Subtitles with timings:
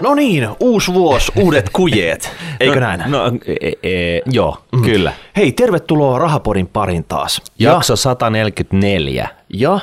[0.00, 3.02] No niin, uusi vuosi, uudet kujeet, eikö no, näin?
[3.06, 4.82] No, e, e, joo, mm.
[4.82, 5.12] kyllä.
[5.36, 7.42] Hei, tervetuloa Rahapodin parin taas.
[7.58, 9.28] Jakso 144.
[9.54, 9.80] Ja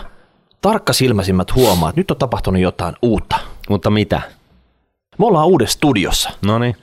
[0.61, 3.35] tarkkasilmäisimmät huomaa, että nyt on tapahtunut jotain uutta.
[3.69, 4.21] Mutta mitä?
[5.19, 6.29] Me ollaan uudessa studiossa.
[6.45, 6.75] No niin.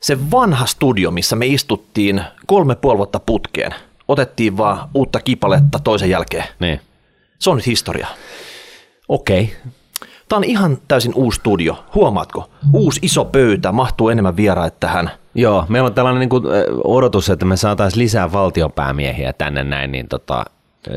[0.00, 3.74] Se vanha studio, missä me istuttiin kolme puoli vuotta putkeen,
[4.08, 6.44] otettiin vaan uutta kipaletta toisen jälkeen.
[6.58, 6.80] Niin.
[7.38, 8.06] Se on nyt historia.
[9.08, 9.42] Okei.
[9.42, 9.72] Okay.
[10.30, 11.84] Tämä on ihan täysin uusi studio.
[11.94, 12.50] Huomaatko?
[12.72, 15.10] Uusi iso pöytä, mahtuu enemmän vieraita tähän.
[15.34, 16.44] Joo, meillä on tällainen niin kuin
[16.84, 20.44] odotus, että me saataisiin lisää valtionpäämiehiä tänne näin, niin tota,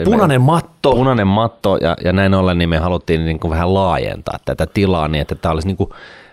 [0.03, 0.91] Punainen me, matto.
[0.91, 5.07] Punainen matto ja, ja näin ollen niin me haluttiin niin kuin vähän laajentaa tätä tilaa
[5.07, 5.89] niin, että tämä olisi niin kuin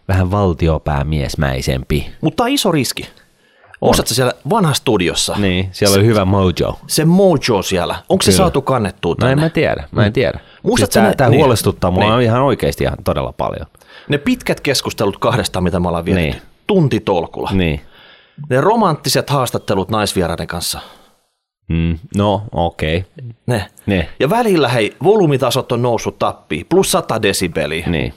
[0.08, 2.10] vähän valtiopäämiesmäisempi.
[2.20, 3.08] Mutta tämä on iso riski.
[3.80, 5.34] Muistatko siellä vanha studiossa?
[5.38, 6.78] Niin, siellä oli hyvä mojo.
[6.86, 7.96] Se mojo siellä.
[8.08, 9.34] Onko se saatu kannettua tänne?
[9.34, 10.40] No en mä tiedä, mä en tiedä.
[10.62, 11.38] Muistatko siis tämä niin.
[11.38, 12.20] huolestuttaa mua Niin.
[12.22, 13.66] ihan oikeasti ihan todella paljon.
[14.08, 16.30] Ne pitkät keskustelut kahdesta, mitä me ollaan vietetty.
[16.30, 16.42] Niin.
[16.66, 17.50] Tunti tolkulla.
[17.52, 17.80] Niin.
[18.50, 20.80] Ne romanttiset haastattelut naisvieraiden kanssa.
[21.68, 22.96] Mm, no, okei.
[22.98, 23.30] Okay.
[23.46, 23.66] Ne.
[23.86, 24.08] Ne.
[24.20, 26.66] Ja välillä hei, volyymitasot on noussut tappiin.
[26.68, 27.86] Plus 100 desibeliä.
[27.88, 28.14] Niin.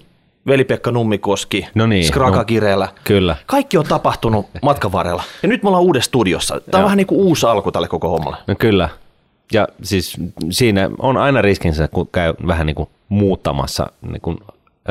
[0.48, 2.46] Veli-Pekka Nummikoski, No niin, Skraka no.
[2.46, 2.88] Kireellä.
[3.04, 3.36] Kyllä.
[3.46, 5.24] Kaikki on tapahtunut matkan varrella.
[5.44, 6.54] Ja nyt me ollaan uudessa studiossa.
[6.54, 6.86] Tämä on Joo.
[6.86, 8.38] vähän niin kuin uusi alku tälle koko hommalle.
[8.48, 8.90] No kyllä.
[9.52, 10.18] Ja siis
[10.52, 14.38] siinä on aina riskinsä, kun käy vähän niin kuin muuttamassa niin kuin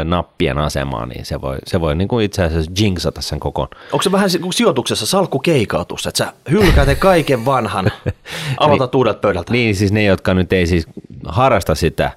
[0.05, 3.63] nappien asemaa, niin se voi, se voi niin kuin itse asiassa jinxata sen koko.
[3.93, 7.93] Onko se vähän kuin sijoituksessa salkkukeikautus, että sä hylkäät ne kaiken vanhan,
[8.59, 9.53] aloitat uudelta pöydältä?
[9.53, 10.87] Niin siis ne, jotka nyt ei siis
[11.27, 12.11] harrasta sitä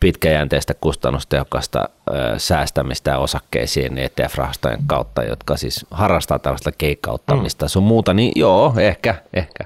[0.00, 7.68] pitkäjänteistä kustannustehokasta ö, säästämistä osakkeisiin ETF-rahastojen kautta, jotka siis harrastaa tällaista keikkauttamista mm.
[7.68, 9.64] sun muuta, niin joo, ehkä, ehkä.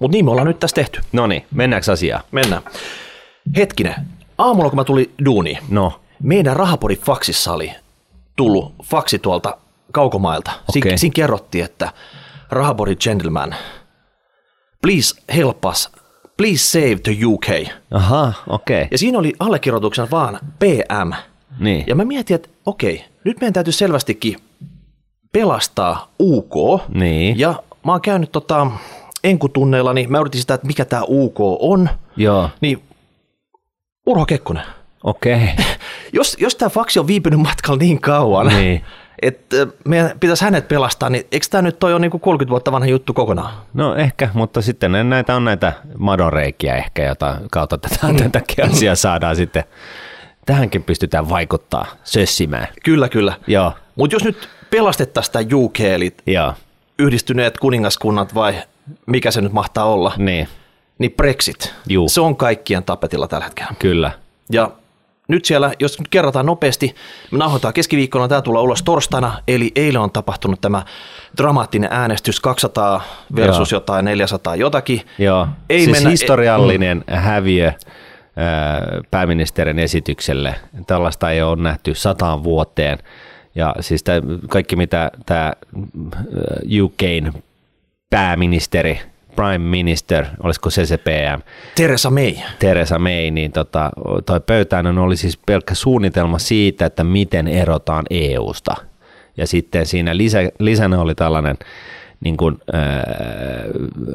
[0.00, 1.00] Mutta niin me ollaan nyt tässä tehty.
[1.12, 2.22] No niin, mennäänkö asiaan?
[2.30, 2.62] Mennään.
[3.56, 3.94] Hetkinen.
[4.38, 7.72] Aamulla kun mä tulin duuniin, No, meidän rahapodin faksissa oli
[8.36, 9.56] tullut faksi tuolta
[9.92, 10.50] kaukomailta.
[10.70, 10.98] Siin, Okei.
[10.98, 11.92] siinä kerrottiin, että
[12.50, 13.54] rahapodin gentleman,
[14.82, 15.90] please help us,
[16.36, 17.68] please save the UK.
[17.90, 18.76] aha, okei.
[18.82, 18.88] Okay.
[18.90, 21.12] Ja siinä oli allekirjoituksena vaan PM.
[21.58, 21.84] Niin.
[21.86, 24.36] Ja mä mietin, että okei, nyt meidän täytyy selvästikin
[25.32, 26.54] pelastaa UK.
[26.94, 27.38] Niin.
[27.38, 28.66] Ja mä oon käynyt tota,
[29.24, 31.88] enkutunneilla, niin mä yritin sitä, että mikä tämä UK on.
[32.16, 32.82] Joo, Niin
[34.06, 34.64] Urho Kekkonen,
[35.04, 35.34] okei.
[35.34, 35.64] Okay.
[36.12, 38.84] jos, jos tämä faksi on viipynyt matkalla niin kauan, Niin.
[39.22, 39.56] että
[39.88, 43.12] meidän pitäisi hänet pelastaa, niin eikö tämä nyt toi on niinku 30 vuotta vanha juttu
[43.12, 43.54] kokonaan?
[43.74, 49.36] No ehkä, mutta sitten näitä on näitä madonreikiä ehkä, jota kautta tätä, tätäkin asiaa saadaan
[49.36, 49.64] sitten.
[50.46, 52.68] Tähänkin pystytään vaikuttaa, sössimään.
[52.84, 53.32] Kyllä, kyllä.
[53.46, 56.54] Joo, Mutta jos nyt pelastettaisiin tämä UK, eli joo,
[56.98, 58.54] yhdistyneet kuningaskunnat vai
[59.06, 60.48] mikä se nyt mahtaa olla, niin,
[60.98, 62.08] niin Brexit, Juu.
[62.08, 63.70] se on kaikkien tapetilla tällä hetkellä.
[63.78, 64.10] kyllä.
[64.52, 64.70] Ja
[65.28, 66.94] nyt siellä, jos nyt kerrotaan nopeasti,
[67.30, 70.82] me nauhoitetaan keskiviikkona, tämä tulee ulos torstaina, eli eilen on tapahtunut tämä
[71.36, 73.02] dramaattinen äänestys 200
[73.36, 73.76] versus Joo.
[73.76, 75.00] jotain 400 jotakin.
[75.18, 77.72] Joo, Ei siis mennä- historiallinen häviö
[78.36, 80.54] ää, pääministerin esitykselle.
[80.86, 82.98] Tällaista ei ole nähty sataan vuoteen.
[83.54, 85.52] Ja siis tää, kaikki mitä tämä
[86.82, 87.44] UKin
[88.14, 89.00] pääministeri,
[89.36, 91.42] prime minister, olisiko se se PM,
[91.74, 92.32] Theresa May.
[92.58, 93.90] Theresa May, niin tota,
[94.26, 98.76] toi pöytään oli siis pelkkä suunnitelma siitä, että miten erotaan EUsta.
[99.36, 101.56] Ja sitten siinä lisä, lisänä oli tällainen
[102.20, 102.80] niin kuin, äh,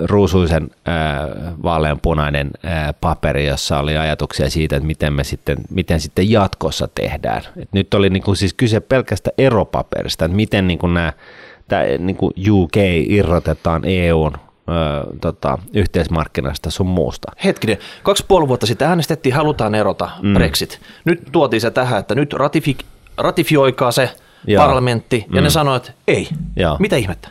[0.04, 6.32] ruusuisen äh, vaaleanpunainen äh, paperi, jossa oli ajatuksia siitä, että miten me sitten, miten sitten
[6.32, 7.42] jatkossa tehdään.
[7.62, 11.14] Et nyt oli niin kuin siis kyse pelkästä eropaperista, että miten niin kuin nämä,
[11.70, 12.76] tämä niin kuin UK
[13.08, 14.72] irrotetaan EUn ö,
[15.22, 17.32] tota, yhteismarkkinasta sun muusta.
[17.44, 20.34] Hetkinen, kaksi puoli vuotta sitten äänestettiin, halutaan erota mm.
[20.34, 20.80] Brexit.
[21.06, 22.86] Nyt tuotiin se tähän, että nyt ratifi-
[23.18, 24.10] ratifioikaa se
[24.48, 24.66] Joo.
[24.66, 26.30] parlamentti, ja ne sanoi, että ei.
[26.56, 26.78] Joo.
[26.80, 27.30] Mitä ihmettä?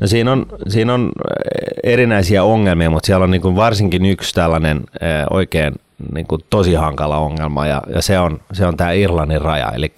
[0.00, 4.34] No siinä on, siinä on eh, erinäisiä ongelmia, mutta siellä on niin kuin varsinkin yksi
[4.34, 5.74] tällainen eh, oikein
[6.14, 9.72] niin kuin tosi hankala ongelma, ja, ja se on, se on tämä Irlannin raja.
[9.74, 9.92] Eli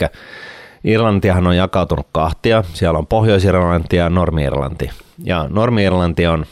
[0.85, 2.65] Irlantihan on jakautunut kahtia.
[2.73, 4.91] Siellä on Pohjois-Irlanti ja Normi-Irlanti.
[5.25, 6.47] Ja Normi-Irlanti on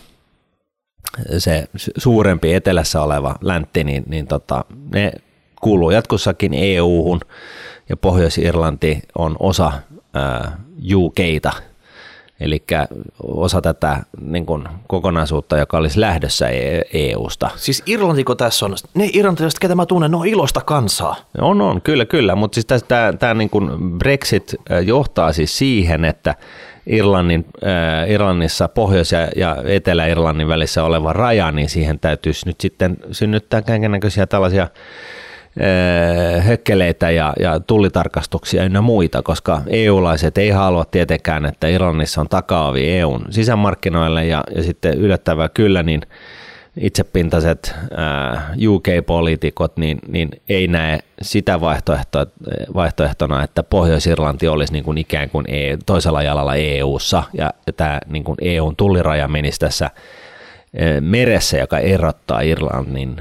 [1.39, 5.13] se suurempi etelässä oleva läntti, niin, niin tota, ne
[5.61, 7.21] kuuluu jatkossakin EU-hun,
[7.89, 9.73] ja Pohjois-Irlanti on osa
[10.15, 10.59] ää,
[10.95, 11.53] UKta,
[12.43, 12.63] eli
[13.23, 17.51] osa tätä niin kuin, kokonaisuutta, joka olisi lähdössä E- EUsta.
[17.57, 18.75] Siis Irlantiko tässä on?
[18.95, 21.17] Ne irlantilaiset, ketä mä tunnen, ne on ilosta kansaa.
[21.41, 22.67] On, on, kyllä, kyllä, mutta siis
[23.19, 24.55] tämä, niin kuin Brexit
[24.85, 26.35] johtaa siis siihen, että
[26.87, 32.97] Irlannin, äh, Irlannissa Pohjois- ja, ja Etelä-Irlannin välissä oleva raja, niin siihen täytyisi nyt sitten
[33.13, 34.69] synnyttää kaikenlaisia tällaisia
[36.39, 42.91] hökkeleitä ja, ja tullitarkastuksia ynnä muita, koska EU-laiset ei halua tietenkään, että Irlannissa on takaavi
[42.91, 46.03] EUn sisämarkkinoille ja, ja sitten yllättävää kyllä, niin
[46.77, 47.75] itsepintaiset
[48.69, 52.27] UK-poliitikot niin, niin ei näe sitä vaihtoehtoa,
[52.75, 58.25] vaihtoehtona, että Pohjois-Irlanti olisi niin kuin ikään kuin e, toisella jalalla EU-ssa ja, tämä niin
[58.25, 59.91] kuin EUn tulliraja menisi tässä
[61.01, 63.17] meressä, joka erottaa Irlannin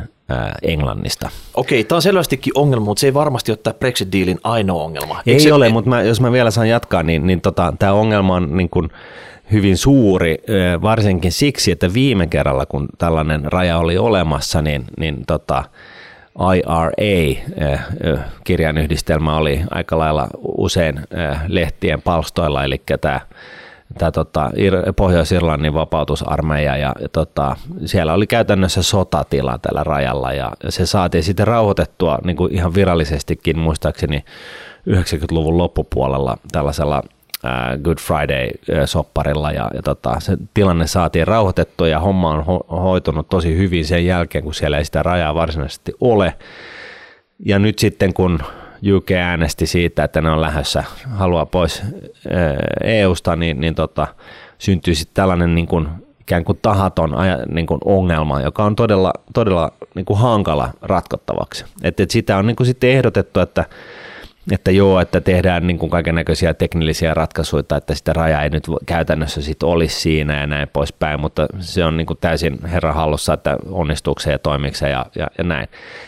[0.61, 1.29] Englannista.
[1.53, 5.21] Okei, tämä on selvästikin ongelma, mutta se ei varmasti ole tämä Brexit-dealin ainoa ongelma.
[5.25, 8.35] Ei se, ole, mutta mä, jos mä vielä saan jatkaa, niin, niin tota, tämä ongelma
[8.35, 8.89] on niin kuin
[9.51, 10.37] hyvin suuri,
[10.81, 15.63] varsinkin siksi, että viime kerralla, kun tällainen raja oli olemassa, niin, niin tota,
[16.55, 20.27] IRA-kirjan yhdistelmä oli aika lailla
[20.57, 21.01] usein
[21.47, 23.19] lehtien palstoilla, eli tämä
[23.97, 24.51] tämä tota,
[24.95, 27.55] Pohjois-Irlannin vapautusarmeija ja, ja tota,
[27.85, 33.59] siellä oli käytännössä sotatila tällä rajalla ja se saatiin sitten rauhoitettua niin kuin ihan virallisestikin
[33.59, 34.25] muistaakseni
[34.89, 37.03] 90-luvun loppupuolella tällaisella
[37.83, 43.57] Good Friday-sopparilla ja, ja tota, se tilanne saatiin rauhoitettua ja homma on ho- hoitunut tosi
[43.57, 46.33] hyvin sen jälkeen, kun siellä ei sitä rajaa varsinaisesti ole.
[47.45, 48.39] Ja nyt sitten kun
[48.93, 51.83] UK äänesti siitä, että ne on lähdössä, haluaa pois
[52.83, 54.07] EUsta, niin, niin tota,
[54.57, 55.87] syntyy sitten tällainen niin kuin,
[56.19, 57.15] ikään kuin tahaton
[57.51, 61.65] niin kuin ongelma, joka on todella, todella niin kuin hankala ratkottavaksi.
[61.83, 63.65] Et, et sitä on niin kuin sitten ehdotettu, että
[64.51, 68.67] että joo, että tehdään niin kuin kaiken näköisiä teknillisiä ratkaisuja, että sitä raja ei nyt
[68.85, 73.33] käytännössä sit olisi siinä ja näin poispäin, mutta se on niin kuin täysin herran hallussa,
[73.33, 75.67] että onnistuuko se ja toimiko se ja, ja, ja näin.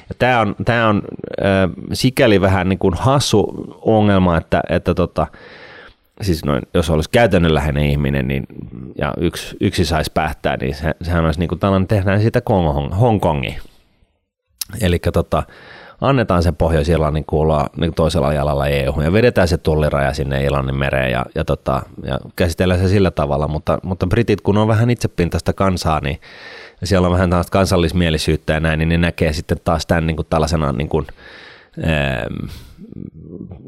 [0.10, 1.02] Ja tämä on, tämä on
[1.46, 5.28] äh, sikäli vähän niin kuin hassu ongelma, että, että tota,
[6.22, 8.46] siis noin, jos olisi käytännönläheinen ihminen niin,
[8.98, 12.42] ja yksi, yksi saisi päättää, niin se, sehän olisi niin kuin tällainen, tehdään siitä
[13.00, 13.58] Hongkongi.
[14.82, 15.44] Eli tota,
[16.04, 21.12] annetaan sen Pohjois-Irlannin kuulua niin toisella jalalla EU ja vedetään se tulliraja sinne Irlannin mereen
[21.12, 25.54] ja, ja, tota, ja käsitellään se sillä tavalla, mutta, mutta britit kun on vähän itsepintaista
[25.54, 26.22] kansaa, niin
[26.84, 30.28] siellä on vähän tällaista kansallismielisyyttä ja näin, niin ne näkee sitten taas tämän niin kuin
[30.30, 31.08] tällaisena niin kuin,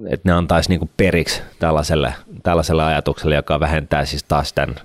[0.07, 4.75] että ne antaisi niin kuin periksi tällaiselle, tällaiselle ajatukselle, joka vähentää siis taas tämän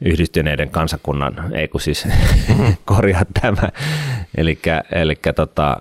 [0.00, 2.08] yhdistyneiden kansakunnan, ei kun siis
[2.84, 3.68] korjaa tämä,
[4.92, 5.76] eli tota,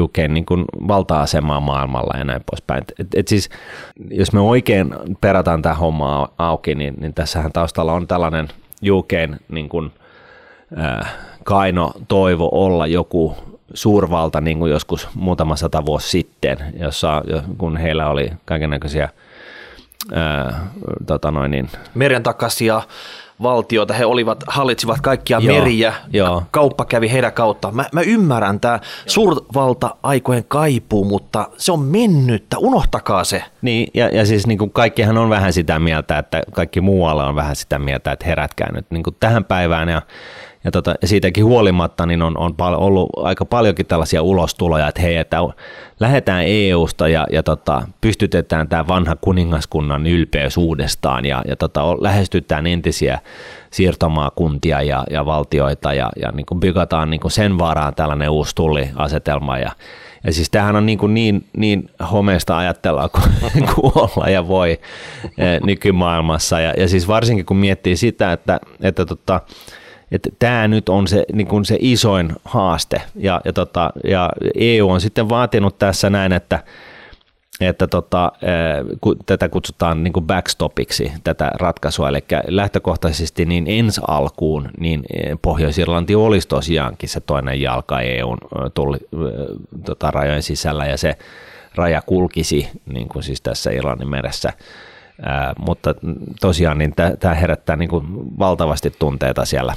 [0.00, 2.84] UK niin kuin valta-asemaa maailmalla ja näin poispäin.
[2.98, 3.50] Et, et siis,
[4.10, 8.48] jos me oikein perataan tämä homma auki, niin, niin tässähän taustalla on tällainen
[8.90, 9.92] UKn niin kuin,
[10.78, 11.14] äh,
[11.44, 13.36] kaino toivo olla joku
[13.74, 17.22] suurvalta niin kuin joskus muutama sata vuosi sitten, jossa,
[17.58, 19.08] kun heillä oli kaikenlaisia
[20.16, 20.60] äh,
[21.06, 22.82] tota noin, niin, meren takaisia
[23.42, 26.42] valtiota, he olivat, hallitsivat kaikkia joo, meriä, joo.
[26.50, 27.70] kauppa kävi heidän kautta.
[27.70, 33.44] Mä, mä ymmärrän tämä suurvalta-aikojen kaipuu, mutta se on mennyttä, unohtakaa se.
[33.62, 37.34] Niin, ja, ja siis niin kuin kaikkihan on vähän sitä mieltä, että kaikki muualla on
[37.34, 40.02] vähän sitä mieltä, että herätkää nyt niin kuin tähän päivään ja
[40.64, 45.16] ja, tota, siitäkin huolimatta niin on, on pal- ollut aika paljonkin tällaisia ulostuloja, että hei,
[45.16, 45.38] että
[46.00, 52.66] lähdetään EU-sta ja, ja tota, pystytetään tämä vanha kuningaskunnan ylpeys uudestaan ja, ja tota, lähestytään
[52.66, 53.18] entisiä
[53.70, 58.54] siirtomaakuntia ja, ja valtioita ja, ja niin kuin bygataan niin kuin sen varaan tällainen uusi
[58.54, 59.70] tulliasetelma ja,
[60.24, 63.24] ja siis tämähän on niin, kuin niin, niin homeesta ajattelua kuin,
[63.74, 64.70] kuin olla ja voi
[65.38, 66.60] eh, nykymaailmassa.
[66.60, 69.40] Ja, ja siis varsinkin kun miettii sitä, että, että tota,
[70.14, 73.02] että tämä nyt on se, niin kuin se isoin haaste.
[73.14, 76.62] Ja, ja, tota, ja EU on sitten vaatinut tässä näin, että
[77.60, 78.32] että tota,
[79.26, 85.04] tätä kutsutaan niin kuin backstopiksi, tätä ratkaisua, eli lähtökohtaisesti niin ensi alkuun niin
[85.42, 88.38] Pohjois-Irlanti olisi tosiaankin se toinen jalka EUn
[88.74, 88.98] tulli,
[89.84, 91.16] tota, rajojen sisällä, ja se
[91.74, 94.52] raja kulkisi niin kuin siis tässä Irlannin meressä.
[95.22, 95.94] Ää, mutta
[96.40, 98.04] tosiaan niin tämä herättää niin kuin
[98.38, 99.74] valtavasti tunteita siellä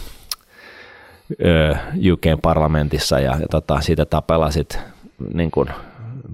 [2.12, 4.82] UK-parlamentissa ja, ja tota, siitä tapella sitten
[5.34, 5.52] niin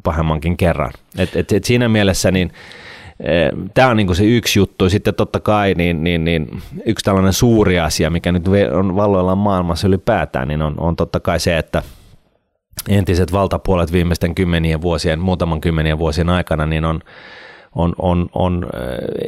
[0.03, 0.91] pahemmankin kerran.
[1.17, 2.51] Et, et, et siinä mielessä niin
[3.73, 4.89] Tämä on niinku se yksi juttu.
[4.89, 9.87] Sitten totta kai niin, niin, niin yksi tällainen suuri asia, mikä nyt on valloillaan maailmassa
[9.87, 11.83] ylipäätään, niin on, on totta kai se, että
[12.89, 16.99] entiset valtapuolet viimeisten kymmenien vuosien, muutaman kymmenien vuosien aikana, niin on,
[17.75, 18.67] on, on, on,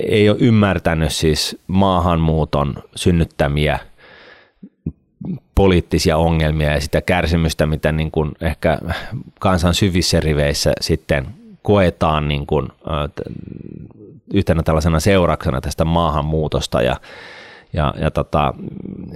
[0.08, 3.80] ei ole ymmärtänyt siis maahanmuuton synnyttämiä
[5.56, 8.80] poliittisia ongelmia ja sitä kärsimystä, mitä niin kuin ehkä
[9.40, 11.28] kansan syvissä riveissä sitten
[11.62, 12.68] koetaan niin kuin,
[14.34, 16.96] yhtenä tällaisena seurauksena tästä maahanmuutosta ja,
[17.74, 18.54] ja, ja tota,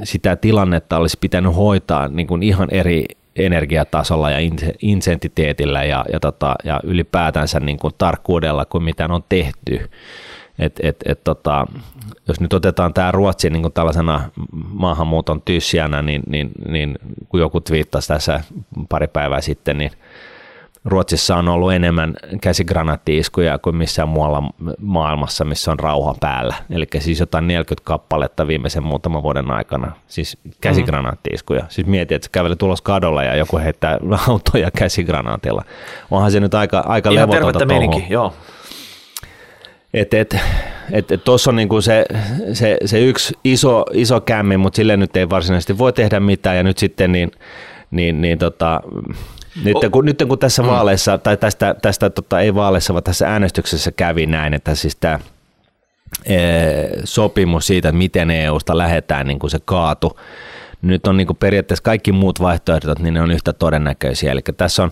[0.03, 4.37] sitä tilannetta olisi pitänyt hoitaa niin kuin ihan eri, energiatasolla ja
[4.81, 9.89] insentiteetillä ja, ja, tota, ja ylipäätänsä niin kuin tarkkuudella kuin mitä on tehty.
[10.59, 11.65] Et, et, et, tota,
[12.27, 14.29] jos nyt otetaan tämä Ruotsi niin kuin tällaisena
[14.69, 16.95] maahanmuuton tyssijänä, niin, niin, niin
[17.29, 18.41] kun joku twiittasi tässä
[18.89, 19.91] pari päivää sitten, niin–
[20.85, 24.43] Ruotsissa on ollut enemmän käsigranaattiiskuja kuin missään muualla
[24.81, 26.55] maailmassa, missä on rauha päällä.
[26.69, 31.65] Eli siis jotain 40 kappaletta viimeisen muutaman vuoden aikana, siis käsigranaattiiskuja.
[31.69, 35.63] Siis mieti, että kävelee tulos kadolla ja joku heittää autoja käsigranaatilla.
[36.11, 38.33] Onhan se nyt aika, aika Ihan levotonta meininki, joo.
[39.93, 40.37] Et, et,
[40.91, 42.05] et, et tuossa on niinku se,
[42.53, 46.63] se, se, yksi iso, iso kämmi, mutta sille nyt ei varsinaisesti voi tehdä mitään ja
[46.63, 47.31] nyt sitten niin,
[47.91, 48.81] niin, niin tota,
[49.63, 50.67] nyt kun, nyt kun tässä mm.
[50.69, 55.19] vaaleissa, tai tästä, tästä tota, ei vaaleissa, vaan tässä äänestyksessä kävi näin, että siis tämä
[56.25, 56.37] e,
[57.03, 60.19] sopimus siitä, että miten EUsta lähdetään, niin kuin se kaatu,
[60.81, 64.31] nyt on niin periaatteessa kaikki muut vaihtoehdot, niin ne on yhtä todennäköisiä.
[64.31, 64.91] Eli tässä on,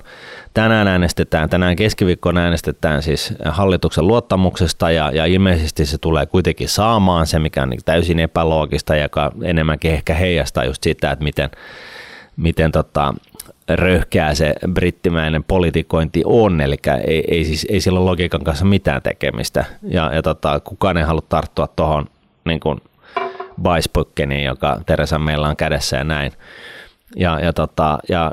[0.53, 7.27] tänään äänestetään, tänään keskiviikkona äänestetään siis hallituksen luottamuksesta ja, ja ilmeisesti se tulee kuitenkin saamaan
[7.27, 11.49] se, mikä on niin täysin epäloogista, joka enemmänkin ehkä heijastaa just sitä, että miten,
[12.37, 13.13] miten tota,
[13.69, 16.75] röhkeä se brittimäinen politikointi on, eli
[17.07, 19.65] ei, ei, siis, ei sillä logiikan kanssa mitään tekemistä.
[19.83, 22.05] Ja, ja tota, kukaan ei halua tarttua tuohon
[22.45, 22.59] niin
[24.45, 26.31] joka Teresa meillä on kädessä ja näin.
[27.15, 28.31] Ja, ja, tota, ja,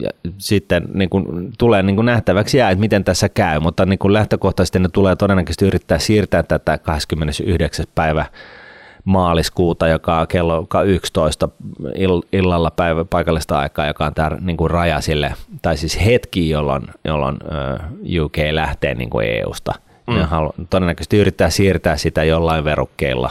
[0.00, 3.98] ja sitten niin kuin, tulee niin kuin nähtäväksi jää, että miten tässä käy, mutta niin
[3.98, 7.86] kuin lähtökohtaisesti ne tulee todennäköisesti yrittää siirtää tätä 29.
[7.94, 8.26] päivä
[9.04, 11.48] maaliskuuta, joka on kello 11
[12.32, 16.82] illalla päivä, paikallista aikaa, joka on tämä niin kuin raja sille, tai siis hetki, jolloin,
[17.04, 17.36] jolloin
[18.22, 19.72] UK lähtee niin kuin EUsta.
[20.06, 20.14] Mm.
[20.14, 23.30] Ne halu, todennäköisesti yrittää siirtää sitä jollain verukkeilla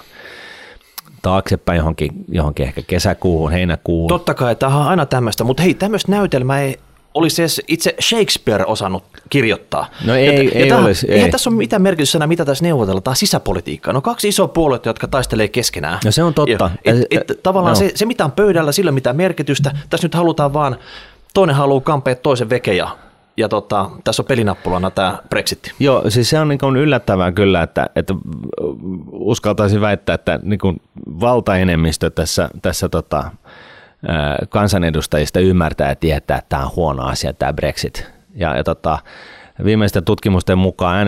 [1.26, 4.08] taaksepäin johonkin, johonkin ehkä kesäkuuhun, heinäkuuhun.
[4.08, 6.80] Totta kai, tämä on aina tämmöistä, mutta hei, tämmöistä näytelmää ei
[7.14, 9.88] olisi edes itse Shakespeare osannut kirjoittaa.
[10.06, 11.12] No ei, ja, ei, ja olisi.
[11.12, 11.32] Eihän ei.
[11.32, 13.04] tässä ole mitään merkitystä mitä tässä neuvotellaan.
[13.04, 13.94] Tämä on sisäpolitiikkaa.
[13.94, 16.00] No kaksi isoa puoluetta, jotka taistelee keskenään.
[16.06, 16.72] No se on totta.
[16.86, 17.80] Ja, et, et, et, tavallaan no.
[17.80, 19.72] se, se, mitä on pöydällä, sillä on mitään merkitystä.
[19.90, 20.78] Tässä nyt halutaan vaan,
[21.34, 22.98] toinen haluaa kampea toisen veke ja
[23.38, 25.74] ja tota, tässä on pelinappulana tämä Brexit.
[25.80, 28.14] Joo, siis se on niin yllättävää kyllä, että, että
[29.12, 30.82] uskaltaisin väittää, että niin
[31.20, 33.32] valtaenemmistö tässä, tässä tota,
[34.50, 38.12] kansanedustajista ymmärtää ja tietää, että tämä on huono asia, tämä Brexit.
[38.36, 39.00] Ja, ja tota,
[39.64, 41.08] viimeisten tutkimusten mukaan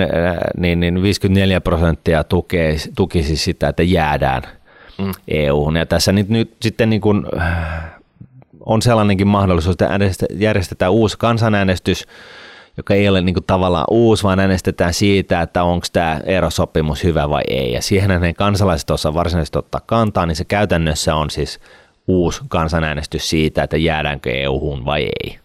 [0.57, 4.41] niin, niin 54 prosenttia tukee, tukisi sitä, että jäädään
[4.97, 5.11] mm.
[5.27, 5.75] EU-hun.
[5.75, 7.25] Ja tässä nyt, nyt sitten niin kuin,
[8.67, 12.07] on sellainenkin mahdollisuus, että järjestetään uusi kansanäänestys,
[12.77, 17.29] joka ei ole niin kuin tavallaan uusi, vaan äänestetään siitä, että onko tämä erosopimus hyvä
[17.29, 17.73] vai ei.
[17.73, 21.59] Ja siihen ne kansalaiset osaa varsinaisesti ottaa kantaa, niin se käytännössä on siis
[22.07, 25.39] uusi kansanäänestys siitä, että jäädäänkö EU-hun vai ei.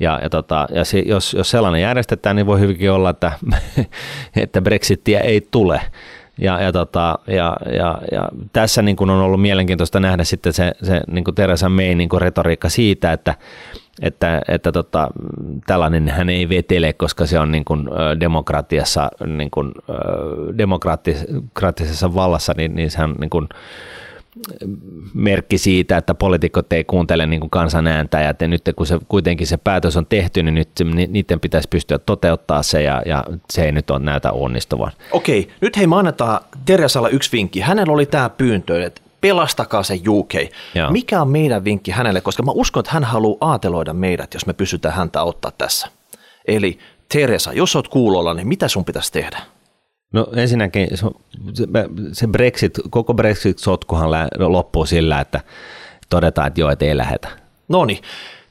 [0.00, 3.32] Ja, ja, tota, ja se, jos, jos sellainen järjestetään, niin voi hyvinkin olla, että,
[4.42, 5.80] että Brexittiä ei tule.
[6.40, 10.72] Ja, ja, tota, ja, ja, ja tässä niin kuin on ollut mielenkiintoista nähdä sitten se,
[10.82, 13.34] se niin kuin Theresa May niin kuin retoriikka siitä, että,
[14.02, 15.08] että, että tota,
[15.66, 17.88] tällainen hän ei vetele, koska se on niin kuin,
[18.20, 19.72] demokratiassa, niin kuin,
[20.58, 23.48] demokraattisessa vallassa, niin, niin se on niin kuin,
[25.14, 29.46] merkki siitä, että poliitikot ei kuuntele niin kuin kansan ääntä ja nyt kun se, kuitenkin
[29.46, 30.70] se päätös on tehty, niin nyt
[31.08, 34.92] niiden pitäisi pystyä toteuttaa se ja, ja se ei nyt on näytä onnistuvan.
[35.12, 37.60] Okei, nyt hei mä annetaan Teresalla yksi vinkki.
[37.60, 40.32] Hänellä oli tämä pyyntö, että pelastakaa se UK.
[40.74, 40.90] Joo.
[40.90, 44.52] Mikä on meidän vinkki hänelle, koska mä uskon, että hän haluaa aateloida meidät, jos me
[44.52, 45.88] pysytään häntä ottaa tässä.
[46.48, 46.78] Eli
[47.12, 49.38] Teresa, jos oot kuulolla, niin mitä sun pitäisi tehdä?
[50.12, 50.88] No ensinnäkin
[52.12, 55.40] se Brexit, koko Brexit-sotkuhan loppuu sillä, että
[56.08, 57.28] todetaan, että joo, että ei lähetä.
[57.68, 57.98] No niin,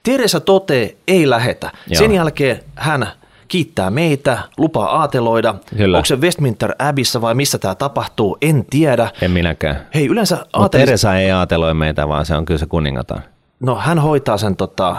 [0.04, 1.72] Teresa tote ei lähetä.
[1.88, 2.00] Joo.
[2.00, 3.08] Sen jälkeen hän
[3.48, 5.56] kiittää meitä, lupaa aateloida.
[5.78, 5.98] Kyllä.
[5.98, 9.12] Onko se Westminster Abbeyssä vai missä tämä tapahtuu, en tiedä.
[9.22, 9.88] En minäkään.
[9.94, 10.86] Hei, yleensä aatelis...
[10.86, 13.20] Teresa ei aateloi meitä, vaan se on kyllä se kuningatar.
[13.60, 14.98] No hän hoitaa sen tota,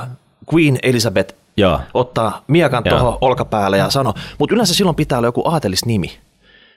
[0.54, 1.80] Queen Elizabeth Joo.
[1.94, 6.18] ottaa miakan tuohon olkapäälle ja sanoo, mutta yleensä silloin pitää olla joku aatelisnimi.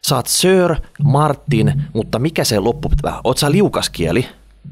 [0.10, 3.22] Saat Sir Martin, mutta mikä se loppu pitää?
[3.24, 4.25] Oot sä liukaskieli?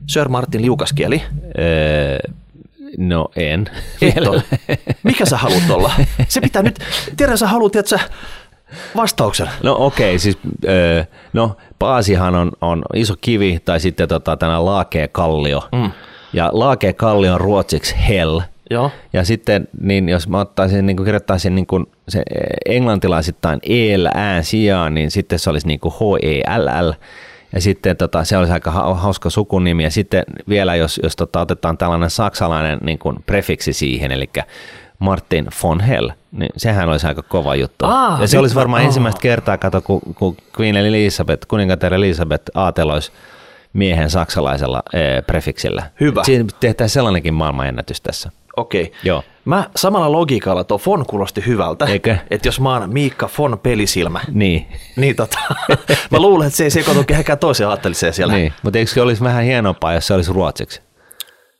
[0.07, 1.23] Sir Martin liukaskieli?
[1.59, 2.19] Öö,
[2.97, 3.69] no en.
[4.27, 4.43] Ole.
[5.03, 5.91] Mikä sä haluat olla?
[6.27, 6.79] Se pitää nyt,
[7.17, 7.99] tiedä sä haluat, että sä
[8.95, 9.49] vastauksen.
[9.63, 11.03] No okei, okay, siis öö,
[11.33, 15.69] no Paasihan on, on iso kivi tai sitten tota, tänä laakea kallio.
[15.71, 15.91] Mm.
[16.33, 18.91] Ja laakea kallio on ruotsiksi hell– Joo.
[19.13, 22.23] Ja sitten, niin jos mä ottaisin, niin kirjoittaisin niin kuin se
[22.65, 26.93] englantilaisittain EL ään sijaan, niin sitten se olisi niin kuin H-E-L-L.
[27.53, 29.83] Ja sitten tota, se olisi aika hauska sukunimi.
[29.83, 34.29] Ja sitten vielä, jos, jos tota, otetaan tällainen saksalainen niin kuin prefiksi siihen, eli
[34.99, 37.85] Martin von Hell, niin sehän olisi aika kova juttu.
[37.85, 38.85] Aa, ja se olisi varmaan aa.
[38.85, 43.11] ensimmäistä kertaa, kato, kun, kun Queen Elizabeth, kuningatar Elizabeth aateloisi
[43.73, 45.83] miehen saksalaisella ee, prefiksillä.
[45.99, 46.23] Hyvä.
[46.23, 48.31] Siinä tehtäisiin sellainenkin maailmanennätys tässä.
[48.57, 48.91] Okei.
[49.03, 49.23] Joo.
[49.45, 51.85] Mä samalla logiikalla tuo Fon kuulosti hyvältä.
[51.85, 52.17] Eikö?
[52.31, 54.67] Että jos mä oon Miikka Fon pelisilmä, Niin.
[54.95, 55.37] niin tota,
[56.11, 58.33] mä luulen, että se ei sekoitu kehenkään toiseen aatteliseen siellä.
[58.33, 58.53] niin.
[58.63, 60.81] Mutta eikö se olisi vähän hienompaa, jos se olisi ruotsiksi?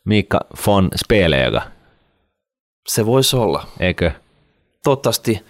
[0.05, 1.61] Miikka von Speleöga,
[2.87, 3.67] Se voisi olla.
[3.79, 4.11] eikö?
[4.83, 5.43] Toivottavasti,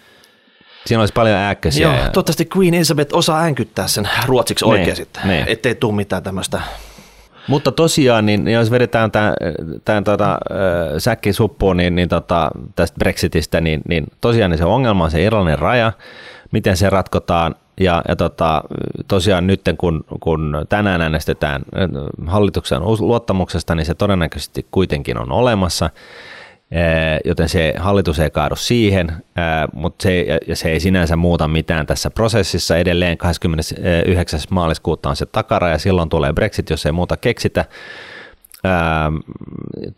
[0.86, 1.82] Siinä olisi paljon ääkkösiä.
[1.88, 5.22] joo, ja- toivottavasti Queen Elizabeth osaa äänkyttää sen ruotsiksi Niin, oikein sitten.
[5.28, 5.44] niin.
[5.48, 6.60] Ettei tule mitään tämmöistä.
[7.48, 9.34] Mutta tosiaan, niin niin jos vedetään tämän,
[9.84, 10.38] tämän tota, äh,
[10.98, 15.22] säkki suppuun niin, niin tota, tästä Brexitistä, niin, niin tosiaan niin se ongelma on se
[15.22, 15.92] Irlannin raja,
[16.52, 17.54] miten se ratkotaan.
[17.80, 18.62] Ja, ja tota,
[19.08, 21.62] tosiaan nyt kun, kun tänään äänestetään
[22.26, 25.90] hallituksen luottamuksesta, niin se todennäköisesti kuitenkin on olemassa.
[27.24, 29.12] Joten se hallitus ei kaadu siihen,
[29.72, 32.76] mutta se, ja- ja se ei sinänsä muuta mitään tässä prosessissa.
[32.76, 34.40] Edelleen 29.
[34.50, 37.64] maaliskuuta on se takaraja, silloin tulee Brexit, jos ei muuta keksitä.
[38.66, 39.16] Ähm,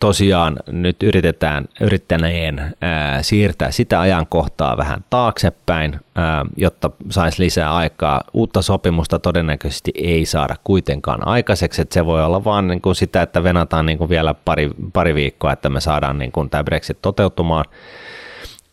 [0.00, 8.21] tosiaan nyt yritetään yrittäneen ää, siirtää sitä ajankohtaa vähän taaksepäin, ää, jotta saisi lisää aikaa.
[8.33, 13.23] Uutta sopimusta todennäköisesti ei saada kuitenkaan aikaiseksi, että se voi olla vaan niin kuin sitä,
[13.23, 16.99] että venataan niin kuin vielä pari, pari viikkoa, että me saadaan niin kuin tämä Brexit
[17.02, 17.64] toteutumaan.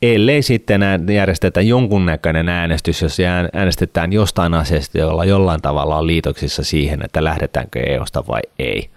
[0.02, 6.08] Ellei sitten ää- järjestetä jonkunnäköinen äänestys, jos ään- äänestetään jostain asiasta, jolla jollain tavalla on
[6.08, 8.90] liitoksissa siihen, että lähdetäänkö EUsta vai ei.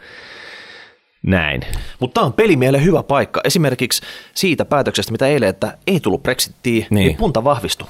[1.23, 1.63] Näin.
[2.01, 3.41] Mutta tämä on pelimielle hyvä paikka.
[3.45, 4.03] Esimerkiksi
[4.35, 7.07] siitä päätöksestä, mitä eilen, että ei tullut Brexittiin, Niin.
[7.07, 7.89] niin punta vahvistui.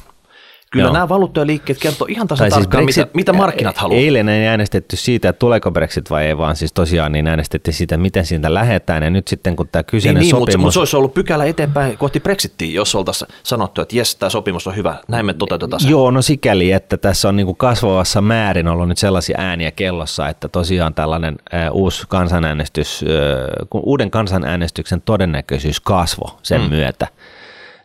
[0.72, 0.92] Kyllä Joo.
[0.92, 4.00] nämä valuuttajaliikkeet kertoo ihan tasan Tai siis tarkkaan, Brexit- mitä, mitä markkinat haluaa.
[4.00, 7.96] Eilen ei äänestetty siitä, että tuleeko Brexit vai ei, vaan siis tosiaan niin äänestettiin siitä,
[7.96, 9.02] miten siitä lähdetään.
[9.02, 10.62] Ja nyt sitten kun tämä Niin, kyseinen niin mutta, sopimus...
[10.64, 14.66] mutta se olisi ollut pykälä eteenpäin kohti Brexittiä, jos oltaisiin sanottu, että jes, tämä sopimus
[14.66, 15.88] on hyvä, näin me toteutetaan se.
[15.88, 20.48] Joo, no sikäli, että tässä on niinku kasvavassa määrin ollut nyt sellaisia ääniä kellossa, että
[20.48, 26.68] tosiaan tällainen äh, uusi kansanäänestys, äh, uuden kansanäänestyksen todennäköisyys kasvo sen mm.
[26.68, 27.06] myötä,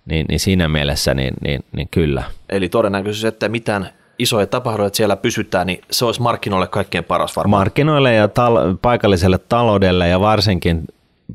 [0.05, 2.23] niin, niin siinä mielessä niin, niin, niin kyllä.
[2.49, 3.89] Eli todennäköisyys, että mitään
[4.19, 7.61] isoja tapahdu, että siellä pysytään, niin se olisi markkinoille kaikkein paras varmaan.
[7.61, 10.83] Markkinoille ja tal- paikalliselle taloudelle ja varsinkin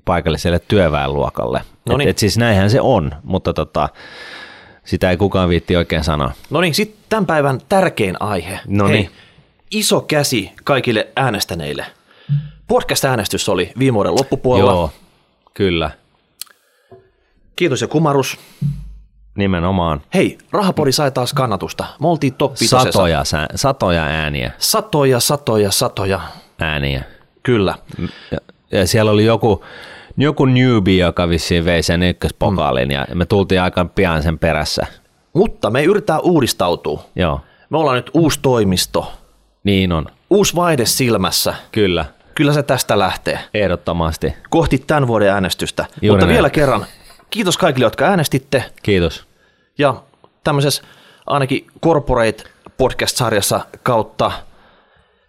[0.04, 1.60] paikalliselle työväenluokalle.
[1.86, 2.08] No niin.
[2.08, 3.88] et, et siis näinhän se on, mutta tota,
[4.84, 6.32] sitä ei kukaan viitti oikein sanoa.
[6.50, 8.60] No niin, sitten tämän päivän tärkein aihe.
[8.66, 9.10] No niin.
[9.70, 11.86] Iso käsi kaikille äänestäneille.
[12.68, 14.70] Podcast-äänestys oli viime vuoden loppupuolella.
[14.70, 14.90] Joo,
[15.54, 15.90] kyllä,
[17.60, 18.38] Kiitos ja kumarus.
[19.34, 20.00] nimenomaan.
[20.14, 21.84] Hei, Rahapori sai taas kannatusta.
[22.00, 22.52] Me oltiin top.
[22.56, 26.20] Satoja, sä- satoja ääniä, Satoja, satoja, satoja.
[26.60, 27.02] ääniä.
[27.42, 27.74] Kyllä.
[28.30, 28.38] Ja,
[28.70, 29.64] ja siellä oli joku,
[30.16, 34.86] joku newbie, joka vissiin vei sen ykköspokaalin ja me tultiin aika pian sen perässä.
[35.32, 37.04] Mutta me yritetään uudistautua.
[37.16, 39.12] Joo, Me ollaan nyt uusi toimisto,
[39.64, 40.06] niin on.
[40.30, 41.54] uusi vaihde silmässä.
[41.72, 43.38] Kyllä, Kyllä se tästä lähtee.
[43.54, 44.34] ehdottomasti.
[44.50, 45.84] Kohti tämän vuoden äänestystä.
[46.02, 46.34] Juuri Mutta näin.
[46.34, 46.86] vielä kerran,
[47.30, 48.64] kiitos kaikille, jotka äänestitte.
[48.82, 49.26] Kiitos.
[49.78, 50.02] Ja
[50.44, 50.82] tämmöisessä
[51.26, 52.44] ainakin Corporate
[52.76, 54.32] podcast-sarjassa kautta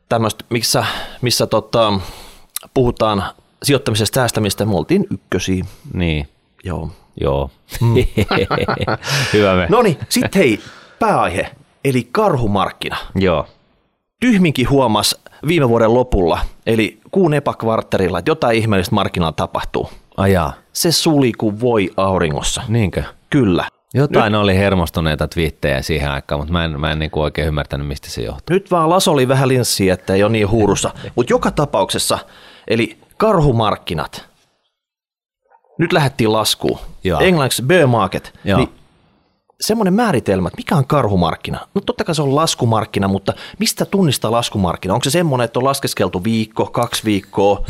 [0.10, 0.86] tämmöistä, missä,
[1.22, 1.94] missä tota,
[2.74, 3.24] puhutaan
[3.64, 5.64] sijoittamisesta säästämistä, me oltiin ykkösiä.
[5.94, 6.28] Niin,
[6.64, 6.92] Joo.
[7.22, 7.50] joo.
[9.34, 9.68] Hyvä me.
[9.70, 10.60] No niin, sitten hei,
[11.00, 11.52] pääaihe,
[11.84, 12.98] eli karhumarkkina.
[13.16, 13.48] Joo,
[14.20, 15.16] Tyhminkin huomas
[15.48, 19.90] viime vuoden lopulla, eli kuun epäkvartterilla, että jotain ihmeellistä markkinalla tapahtuu.
[20.18, 20.54] ajaa.
[20.74, 22.64] Se suli kuin voi auringossa.
[22.68, 23.04] Niinkö?
[23.30, 23.68] Kyllä.
[23.94, 28.10] Jotain oli hermostuneita twiittejä siihen aikaan, mutta mä en, mä en niinku oikein ymmärtänyt, mistä
[28.10, 28.54] se johtuu.
[28.54, 30.94] Nyt vaan Las oli vähän linssiä, että ei ole niin huurussa.
[31.16, 32.20] Mutta joka tapauksessa,
[32.68, 34.26] eli karhumarkkinat.
[35.80, 36.80] Nyt lähdettiin laskuun.
[37.04, 37.20] Joo.
[37.20, 38.40] Englanniksi bear market.
[38.44, 38.60] Joo.
[38.60, 38.70] Niin
[39.62, 41.68] semmoinen määritelmä, että mikä on karhumarkkina?
[41.74, 44.94] No totta kai se on laskumarkkina, mutta mistä tunnistaa laskumarkkina?
[44.94, 47.66] Onko se semmoinen, että on laskeskeltu viikko, kaksi viikkoa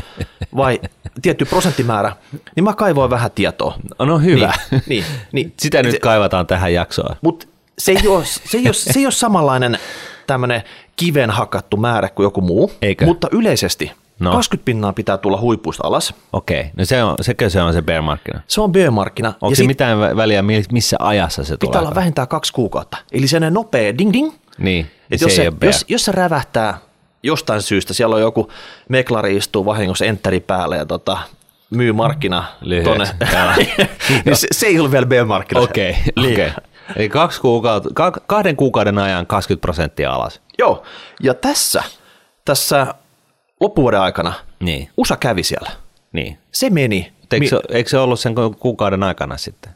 [0.55, 0.79] vai
[1.21, 2.15] tietty prosenttimäärä?
[2.55, 3.75] Niin mä kaivoin vähän tietoa.
[3.99, 4.53] No hyvä.
[4.71, 5.53] Niin, niin, niin.
[5.61, 7.15] Sitä nyt kaivataan tähän jaksoon.
[7.21, 9.79] Mutta se ei ole, se ei ole, se ei ole samanlainen
[10.27, 10.63] tämmöinen
[10.95, 13.05] kiven hakattu määrä kuin joku muu, Eikö?
[13.05, 13.91] mutta yleisesti
[14.21, 14.29] No.
[14.29, 14.35] no.
[14.35, 16.13] 20 pinnaa pitää tulla huipuista alas.
[16.33, 18.41] Okei, no se on, sekö se on se bear markkina?
[18.47, 19.27] Se on bear-markkina.
[19.27, 21.81] Onko ja se sit mitään vä- väliä, mi- missä ajassa se pitää tulee?
[21.87, 22.97] olla vähintään kaksi kuukautta.
[23.11, 24.31] Eli se nopea ding ding.
[24.57, 25.69] Niin, Et se jos, se, bear.
[25.69, 26.77] jos, jos se rävähtää
[27.23, 28.51] jostain syystä, siellä on joku
[28.89, 31.17] meklari istuu vahingossa enteri päälle ja tota,
[31.69, 32.89] myy markkina Lyhyeksi.
[32.89, 33.07] tonne.
[34.25, 35.61] Niin se, se ei ole vielä bear-markkina.
[35.61, 36.33] Okei, Niin.
[36.33, 36.51] okei.
[36.95, 40.41] Eli kaksi kuukautta, ka- kahden kuukauden ajan 20 prosenttia alas.
[40.57, 40.83] Joo,
[41.23, 41.83] ja tässä,
[42.45, 42.93] tässä
[43.61, 45.69] loppuvuoden aikana Niin, USA kävi siellä.
[46.13, 46.37] niin.
[46.51, 47.11] Se meni.
[47.31, 49.71] Eikö, se, eikö se ollut sen kuukauden aikana sitten?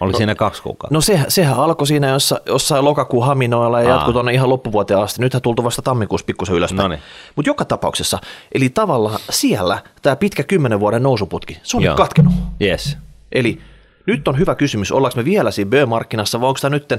[0.00, 0.94] Oli siinä kaksi kuukautta?
[0.94, 3.94] No se, sehän alkoi siinä jossa, jossain lokakuun haminoilla ja Aa.
[3.94, 5.20] jatkui tuonne ihan loppuvuoteen asti.
[5.20, 6.82] Nythän tultu vasta tammikuussa pikkusen ylöspäin.
[6.82, 7.00] Noniin.
[7.36, 8.18] Mutta joka tapauksessa,
[8.54, 11.92] eli tavallaan siellä tämä pitkä kymmenen vuoden nousuputki, se on Joo.
[11.92, 12.32] nyt katkenut.
[12.62, 12.96] Yes.
[13.32, 13.60] Eli
[14.06, 16.92] nyt on hyvä kysymys, ollaanko me vielä siinä Bö-markkinassa vai onko tämä nyt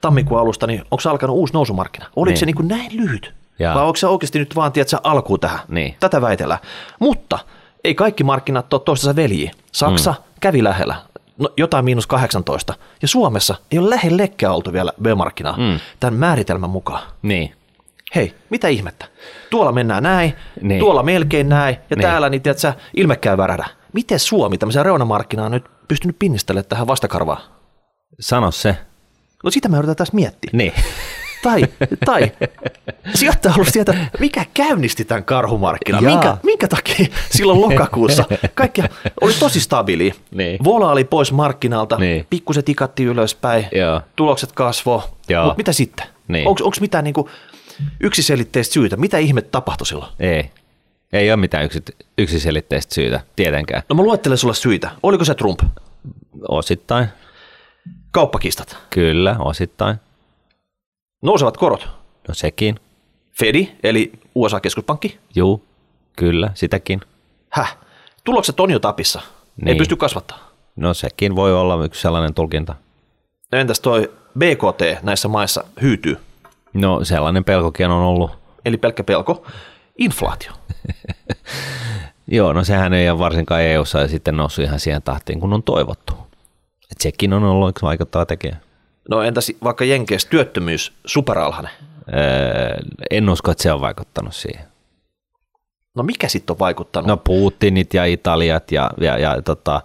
[0.00, 2.06] tammikuun alusta, niin onko alkanut uusi nousumarkkina?
[2.16, 2.38] Oliko Niin.
[2.38, 3.34] se niin kuin näin lyhyt?
[3.58, 3.74] Jaa.
[3.74, 5.60] Vai onko se oikeasti nyt vaan, tiedätkö, alkuun tähän?
[5.68, 5.96] Niin.
[6.00, 6.60] Tätä väitellään.
[6.98, 7.38] Mutta
[7.84, 9.50] ei kaikki markkinat ole toistensa veljiä.
[9.72, 10.24] Saksa mm.
[10.40, 10.94] kävi lähellä,
[11.38, 12.74] no, jotain miinus 18.
[13.02, 15.80] Ja Suomessa ei ole lähellekään oltu vielä Bö-markkinaa mm.
[16.00, 17.02] tämän määritelmän mukaan.
[17.22, 17.54] Niin.
[18.14, 19.06] Hei, mitä ihmettä?
[19.50, 20.80] Tuolla mennään näin, Niin.
[20.80, 22.02] tuolla melkein näin, ja Niin.
[22.02, 23.64] täällä niin tiedätkö, ilmekään värädä.
[23.92, 27.40] Miten Suomi tämmöisen reunamarkkinaan nyt pystynyt pinnistelemään tähän vastakarvaan?
[28.20, 28.76] Sano se.
[29.44, 30.50] No sitä me yritetään tässä miettiä.
[30.52, 30.72] Niin.
[31.44, 31.62] Tai,
[32.04, 32.32] tai
[33.14, 36.04] sijoittaja haluaisi tietää, mikä käynnisti tämän karhumarkkinan.
[36.04, 36.12] Jaa.
[36.12, 38.82] Minkä, minkä takia silloin lokakuussa kaikki
[39.20, 40.12] oli tosi stabiili.
[40.30, 40.58] Niin.
[40.64, 42.26] Vola oli pois markkinalta, Niin.
[42.30, 44.00] pikkuset tikatti ylöspäin, Joo.
[44.16, 44.98] tulokset kasvoi.
[45.42, 46.06] Mutta mitä sitten?
[46.28, 46.48] Niin.
[46.48, 47.28] Onko mitään niinku
[48.00, 48.96] yksiselitteistä syytä?
[48.96, 50.12] Mitä ihmettä tapahtui silloin?
[50.20, 50.50] Ei.
[51.12, 51.82] Ei ole mitään yksi,
[52.18, 53.82] yksiselitteistä syytä, tietenkään.
[53.88, 54.90] No mä luettelen sulle syitä.
[55.02, 55.60] Oliko se Trump?
[56.48, 57.06] Osittain.
[58.10, 58.76] Kauppakistat.
[58.90, 59.96] Kyllä, osittain.
[61.24, 61.88] Nousevat korot.
[62.28, 62.76] No sekin.
[63.38, 65.18] Fedi, eli USA-keskuspankki.
[65.34, 65.64] Juu,
[66.16, 67.00] kyllä, sitäkin.
[67.50, 67.76] Häh?
[68.24, 69.20] Tulokset on jo tapissa.
[69.20, 69.76] Ei Niin.
[69.78, 70.50] pysty kasvattaa.
[70.76, 72.74] No sekin voi olla yksi sellainen tulkinta.
[73.52, 76.16] No entäs toi BKT näissä maissa hyytyy?
[76.74, 78.30] No sellainen pelkokin on ollut.
[78.64, 79.46] Eli pelkkä pelko.
[79.98, 80.52] Inflaatio.
[82.26, 85.62] Joo, no sehän ei ole varsinkaan EU-ssa ja sitten noussut ihan siihen tahtiin, kun on
[85.62, 86.12] toivottu.
[86.92, 88.56] Et sekin on ollut yksi vaikuttava tekijä.
[89.10, 91.72] No entäs vaikka Jenkeissä työttömyys superalhainen?
[92.14, 92.76] Öö,
[93.10, 94.64] en usko, että se on vaikuttanut siihen.
[95.96, 97.06] No mikä sitten on vaikuttanut?
[97.08, 99.80] No Putinit ja Italiat ja, ja, ja, tota,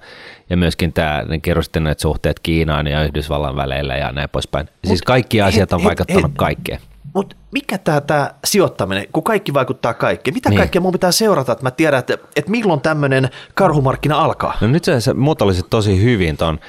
[0.50, 4.70] ja myöskin tämä ne kerrostineet suhteet Kiinaan ja Yhdysvallan väleillä ja näin poispäin.
[4.86, 6.80] siis kaikki asiat on het- vaikuttanut het- kaikkeen.
[7.14, 10.34] Mutta mikä tämä tää sijoittaminen, kun kaikki vaikuttaa kaikkeen?
[10.36, 10.56] Mitä Niin.
[10.56, 10.60] niin.
[10.62, 14.58] kaikkea mun pitää seurata, että mä tiedän, että, että milloin tämmöinen karhumarkkina alkaa?
[14.62, 16.60] No nyt sä, sä muotoilisit tosi hyvin ton,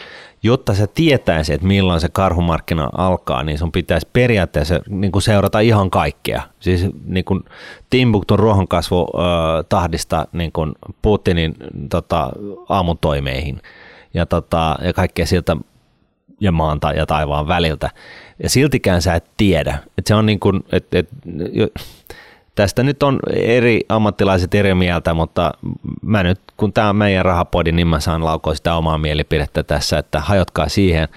[0.42, 5.60] jotta sä tietäisit, että milloin se karhumarkkina alkaa, niin sun pitäisi periaatteessa niin kuin seurata
[5.60, 6.42] ihan kaikkea.
[6.60, 7.44] Siis niin kuin
[7.90, 10.72] Timbukton ruohonkasvu ö, tahdista niin kuin
[11.02, 11.54] Putinin
[11.90, 12.30] tota,
[12.68, 13.60] aamutoimeihin
[14.14, 15.56] ja, tota, ja kaikkea siltä
[16.40, 17.90] ja maan ta- ja taivaan väliltä.
[18.42, 19.78] Ja siltikään sä et tiedä.
[19.98, 21.08] Et se on niin kuin, et, et,
[22.60, 25.52] tästä nyt on eri ammattilaiset eri mieltä, mutta
[26.02, 29.98] mä nyt, kun tämä on meidän rahapodi, niin mä saan laukoa sitä omaa mielipidettä tässä,
[29.98, 31.08] että hajotkaa siihen.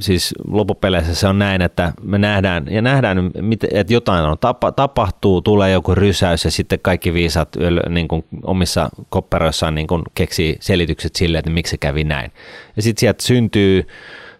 [0.00, 3.30] Siis loppupeleissä se on näin, että me nähdään, ja nähdään,
[3.70, 7.48] että jotain on tapa, tapahtuu, tulee joku rysäys ja sitten kaikki viisat
[7.88, 12.32] niin kuin omissa kopperoissaan niin kuin keksii selitykset sille, että miksi se kävi näin.
[12.76, 13.86] Ja sitten sieltä syntyy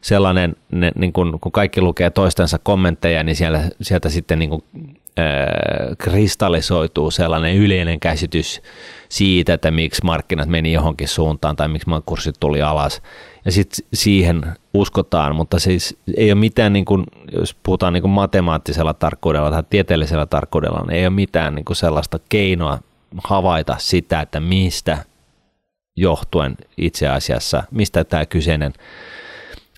[0.00, 4.64] sellainen, ne, niin kun, kun kaikki lukee toistensa kommentteja, niin siellä, sieltä sitten niin kuin,
[5.98, 8.62] kristallisoituu sellainen yleinen käsitys
[9.08, 13.02] siitä, että miksi markkinat meni johonkin suuntaan tai miksi kurssit tuli alas.
[13.44, 14.42] Ja sitten siihen
[14.74, 17.04] uskotaan, mutta siis ei ole mitään, niin kuin,
[17.38, 21.76] jos puhutaan niin kuin matemaattisella tarkkuudella tai tieteellisellä tarkkuudella, niin ei ole mitään niin kuin
[21.76, 22.78] sellaista keinoa
[23.24, 24.98] havaita sitä, että mistä
[25.96, 28.72] johtuen itse asiassa, mistä tämä kyseinen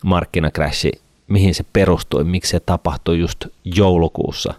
[0.05, 0.93] markkinakrashi,
[1.29, 4.55] mihin se perustui, miksi se tapahtui just joulukuussa,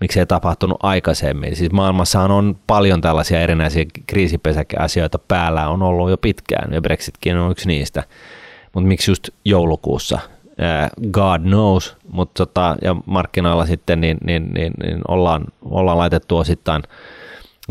[0.00, 1.56] miksi ei tapahtunut aikaisemmin.
[1.56, 7.50] Siis maailmassahan on paljon tällaisia erinäisiä kriisipesäkeasioita päällä on ollut jo pitkään, ja Brexitkin on
[7.50, 8.02] yksi niistä.
[8.74, 10.18] Mutta miksi just joulukuussa?
[11.10, 16.82] God knows, mutta tota, ja markkinoilla sitten niin, niin, niin, niin ollaan, ollaan laitettu osittain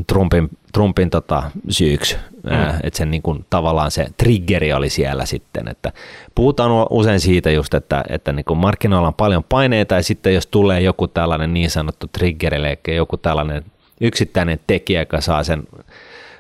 [0.08, 2.18] Trumpin, Trumpin tota, syyksi,
[2.50, 2.80] mm.
[2.84, 5.92] että sen niin kuin, tavallaan se triggeri oli siellä sitten, että
[6.36, 10.48] puhutaan usein siitä just, että, että niin kuin markkinoilla on paljon paineita ja sitten jos
[10.48, 13.64] tulee joku tällainen niin sanottu triggeri, eli joku tällainen
[14.02, 15.64] yksittäinen tekijä, joka saa sen,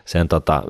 [0.05, 0.63] sen tota,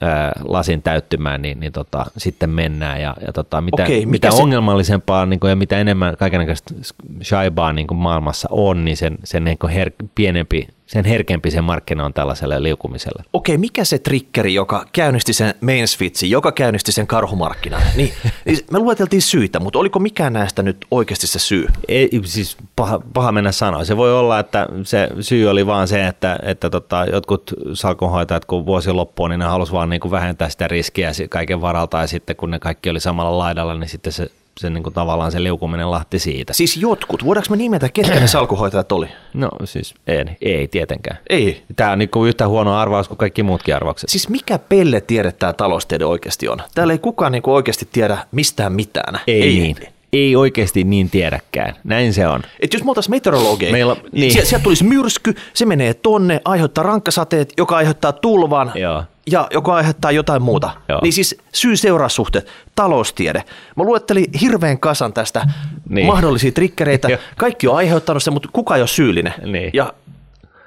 [0.00, 4.42] ää, lasin täyttymään, niin, niin tota, sitten mennään ja, ja tota, mitä, Okei, mitä se-
[4.42, 6.74] ongelmallisempaa niin kuin, ja mitä enemmän kaikenlaista
[7.22, 11.60] shaibaa niin kuin maailmassa on, niin sen, sen niin kuin her, pienempi, sen herkempi se
[11.60, 13.22] markkina on tällaiselle liukumiselle.
[13.32, 17.82] Okei, mikä se triggeri, joka käynnisti sen main switchin, joka käynnisti sen karhumarkkinan?
[17.96, 18.12] Niin,
[18.44, 21.66] niin me lueteltiin syitä, mutta oliko mikään näistä nyt oikeasti se syy?
[21.88, 23.84] Ei, siis paha, paha mennä sanoa.
[23.84, 28.66] Se voi olla, että se syy oli vaan se, että, että tota, jotkut salkunhoitajat, kun
[28.66, 32.36] vuosi loppuu, niin ne halusivat vaan niin kuin vähentää sitä riskiä kaiken varalta, ja sitten
[32.36, 35.90] kun ne kaikki oli samalla laidalla, niin sitten se se niin kuin tavallaan se liukuminen
[35.90, 36.52] lähti siitä.
[36.52, 39.06] Siis jotkut, voidaanko me nimetä, ketkä ne salkuhoitajat oli?
[39.34, 41.18] No siis ei, ei tietenkään.
[41.30, 41.62] Ei.
[41.76, 44.10] Tämä on niin kuin yhtä huono arvaus kuin kaikki muutkin arvaukset.
[44.10, 46.58] Siis mikä pelle tiede tämä taloustiede oikeasti on?
[46.74, 49.20] Täällä ei kukaan niin kuin oikeasti tiedä mistään mitään.
[49.26, 49.76] Ei, ei niin.
[50.12, 51.76] Ei oikeasti niin tiedäkään.
[51.84, 52.42] Näin se on.
[52.60, 54.32] Et jos me oltaisiin meteorologeja, Meillä, niin.
[54.32, 58.72] sieltä, sieltä tulisi myrsky, se menee tonne, aiheuttaa rankkasateet, joka aiheuttaa tulvan.
[58.74, 60.70] Joo ja joka aiheuttaa jotain muuta.
[60.88, 61.00] Joo.
[61.02, 63.44] Niin siis syy-seuraussuhteet, taloustiede.
[63.76, 65.46] Mä luettelin hirveän kasan tästä
[65.88, 66.06] niin.
[66.06, 67.08] mahdollisia trikkereitä.
[67.36, 69.34] Kaikki on aiheuttanut se, mutta kuka ei ole syyllinen.
[69.44, 69.70] Niin.
[69.74, 69.92] Ja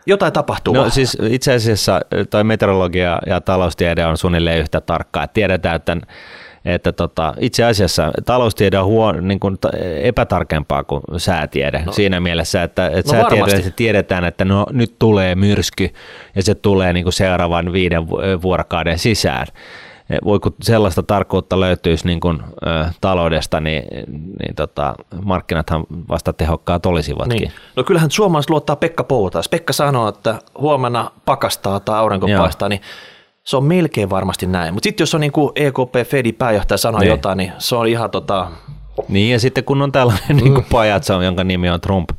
[0.05, 0.73] jotain tapahtuu.
[0.73, 5.27] No siis itse asiassa toi meteorologia ja taloustiede on suunnilleen yhtä tarkkaa.
[5.27, 5.97] Tiedetään, että
[6.65, 9.57] että tota, itse asiassa taloustiede on huon, niin kuin
[10.01, 11.91] epätarkempaa kuin säätiede no.
[11.91, 15.89] siinä mielessä, että, että no säätieteessä tiedetään, että no, nyt tulee myrsky
[16.35, 18.09] ja se tulee niin kuin seuraavan viiden
[18.41, 19.47] vuorokauden sisään
[20.23, 23.83] voi kun sellaista tarkkuutta löytyisi niin kuin, ö, taloudesta, niin,
[24.39, 27.37] niin tota, markkinathan vasta tehokkaat olisivatkin.
[27.37, 27.51] Niin.
[27.75, 29.43] No kyllähän suomalaiset luottaa Pekka Poutaan.
[29.51, 32.41] Pekka sanoo, että huomenna pakastaa tai aurinko Joo.
[32.41, 32.81] paistaa, niin
[33.43, 34.73] se on melkein varmasti näin.
[34.73, 37.09] Mutta sitten jos on niin kuin EKP, Fedi pääjohtaja sanoo niin.
[37.09, 38.47] jotain, niin se on ihan tota...
[39.09, 40.35] Niin ja sitten kun on tällainen mm.
[40.35, 42.09] niin kuin pajatso, jonka nimi on Trump,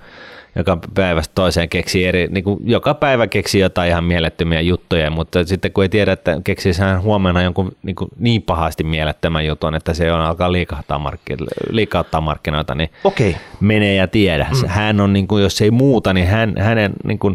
[0.56, 5.44] joka päivästä toiseen keksii eri, niin kuin joka päivä keksii jotain ihan mielettömiä juttuja, mutta
[5.44, 9.74] sitten kun ei tiedä, että keksii hän huomenna jonkun niin, kuin niin pahasti mielettömän jutun,
[9.74, 13.34] että se on alkaa liikahtaa markkinoita, liikauttaa markkinoita, niin okay.
[13.60, 14.46] menee ja tiedä.
[14.62, 14.68] Mm.
[14.68, 17.34] Hän on, niin kuin, jos ei muuta, niin hän, hänen niin kuin,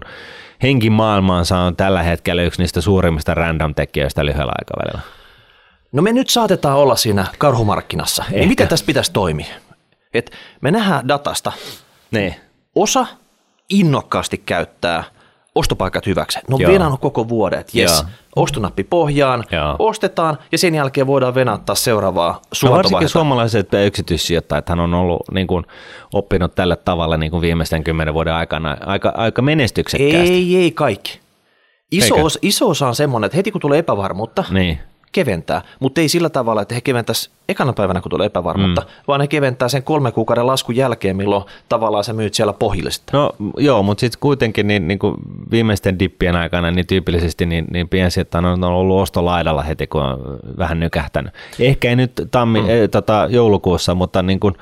[0.64, 5.02] henkimaailmaansa on tällä hetkellä yksi niistä suurimmista random-tekijöistä lyhyellä aikavälillä.
[5.92, 8.24] No me nyt saatetaan olla siinä karhumarkkinassa.
[8.30, 9.56] Niin miten tästä pitäisi toimia?
[10.14, 11.52] Et me nähdään datasta.
[12.12, 12.40] Ne.
[12.76, 13.08] Osa
[13.70, 15.04] innokkaasti käyttää
[15.56, 16.40] ostopaikat hyväksi.
[16.50, 16.72] No Joo.
[16.72, 19.76] venannut koko vuoden, että jes, ostonappi pohjaan, Joo.
[19.80, 25.48] ostetaan ja sen jälkeen voidaan venattaa seuraavaa no varsinkin suomalaiset yksityissijoittajat hän on ollut niin
[25.48, 25.66] kuin,
[26.14, 30.34] oppinut tällä tavalla niin kuin viimeisten kymmenen vuoden aikana aika, aika menestyksekkäästi.
[30.34, 31.20] Ei, ei kaikki.
[31.92, 34.80] Iso, osa, iso osa on semmoinen, että heti kun tulee epävarmuutta, niin
[35.12, 38.88] keventää, mutta ei sillä tavalla, että he keventäisi ekana päivänä, kun tulee epävarmuutta, mm.
[39.08, 43.20] vaan he keventää sen kolme kuukauden laskun jälkeen, milloin tavallaan sä myyt siellä pohjille sitten.
[43.20, 45.16] No joo, mutta sitten kuitenkin niin, niin kuin
[45.52, 50.80] viimeisten dippien aikana niin tyypillisesti niin, niin piensijoittajat on ollut ostolaidalla heti, kun on vähän
[50.80, 51.34] nykähtänyt.
[51.60, 52.70] Ehkä ei nyt tammi, mm.
[52.70, 54.56] eh, tota, joulukuussa, mutta niin kuin,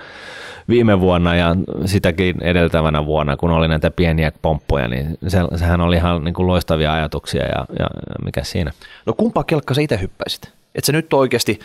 [0.69, 5.95] viime vuonna ja sitäkin edeltävänä vuonna, kun oli näitä pieniä pomppuja, niin se, sehän oli
[5.95, 7.87] ihan niin kuin loistavia ajatuksia ja, ja,
[8.25, 8.71] mikä siinä.
[9.05, 10.41] No kumpaa kelkka sä itse hyppäisit?
[10.75, 11.59] Että sä nyt oikeasti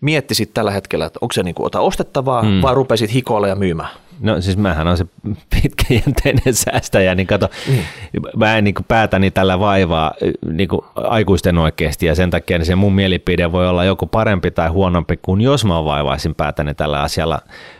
[0.00, 2.62] miettisit tällä hetkellä, että onko se niin kuin ota ostettavaa mm.
[2.62, 3.90] vai rupesit hikoilla ja myymään?
[4.20, 5.06] No siis mähän on se
[5.50, 7.78] pitkäjänteinen säästäjä, niin kato, mm.
[8.36, 10.12] mä en niin päätäni tällä vaivaa
[10.52, 14.68] niin aikuisten oikeasti ja sen takia niin se mun mielipide voi olla joko parempi tai
[14.68, 17.38] huonompi kuin jos mä vaivaisin päätäni tällä asialla.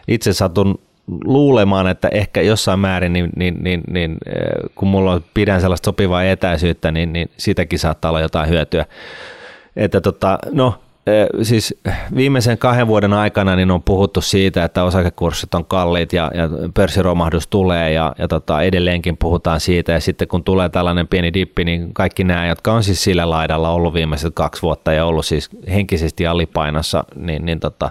[0.09, 0.79] Itse satun
[1.25, 4.19] luulemaan, että ehkä jossain määrin, niin, niin, niin, niin
[4.75, 8.87] kun mulla pidän sellaista sopivaa etäisyyttä, niin, niin siitäkin saattaa olla jotain hyötyä.
[9.77, 10.75] Että tota, no,
[11.43, 11.75] siis
[12.17, 17.47] viimeisen kahden vuoden aikana niin on puhuttu siitä, että osakekurssit on kalliit ja, ja pörssiromahdus
[17.47, 21.95] tulee ja, ja tota, edelleenkin puhutaan siitä ja sitten kun tulee tällainen pieni dippi, niin
[21.95, 26.27] kaikki nämä, jotka on siis sillä laidalla ollut viimeiset kaksi vuotta ja ollut siis henkisesti
[26.27, 27.91] alipainossa, niin, niin tota,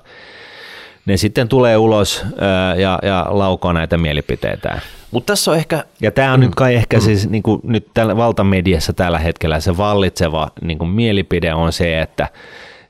[1.06, 4.80] ne sitten tulee ulos ää, ja, ja laukoo näitä mielipiteitä.
[5.12, 5.84] Mutta tässä on ehkä...
[6.01, 6.45] Ja tämä on mm.
[6.45, 7.01] nyt kai ehkä mm.
[7.01, 12.01] siis niin kuin nyt tällä valtamediassa tällä hetkellä se vallitseva niin kuin mielipide on se,
[12.01, 12.28] että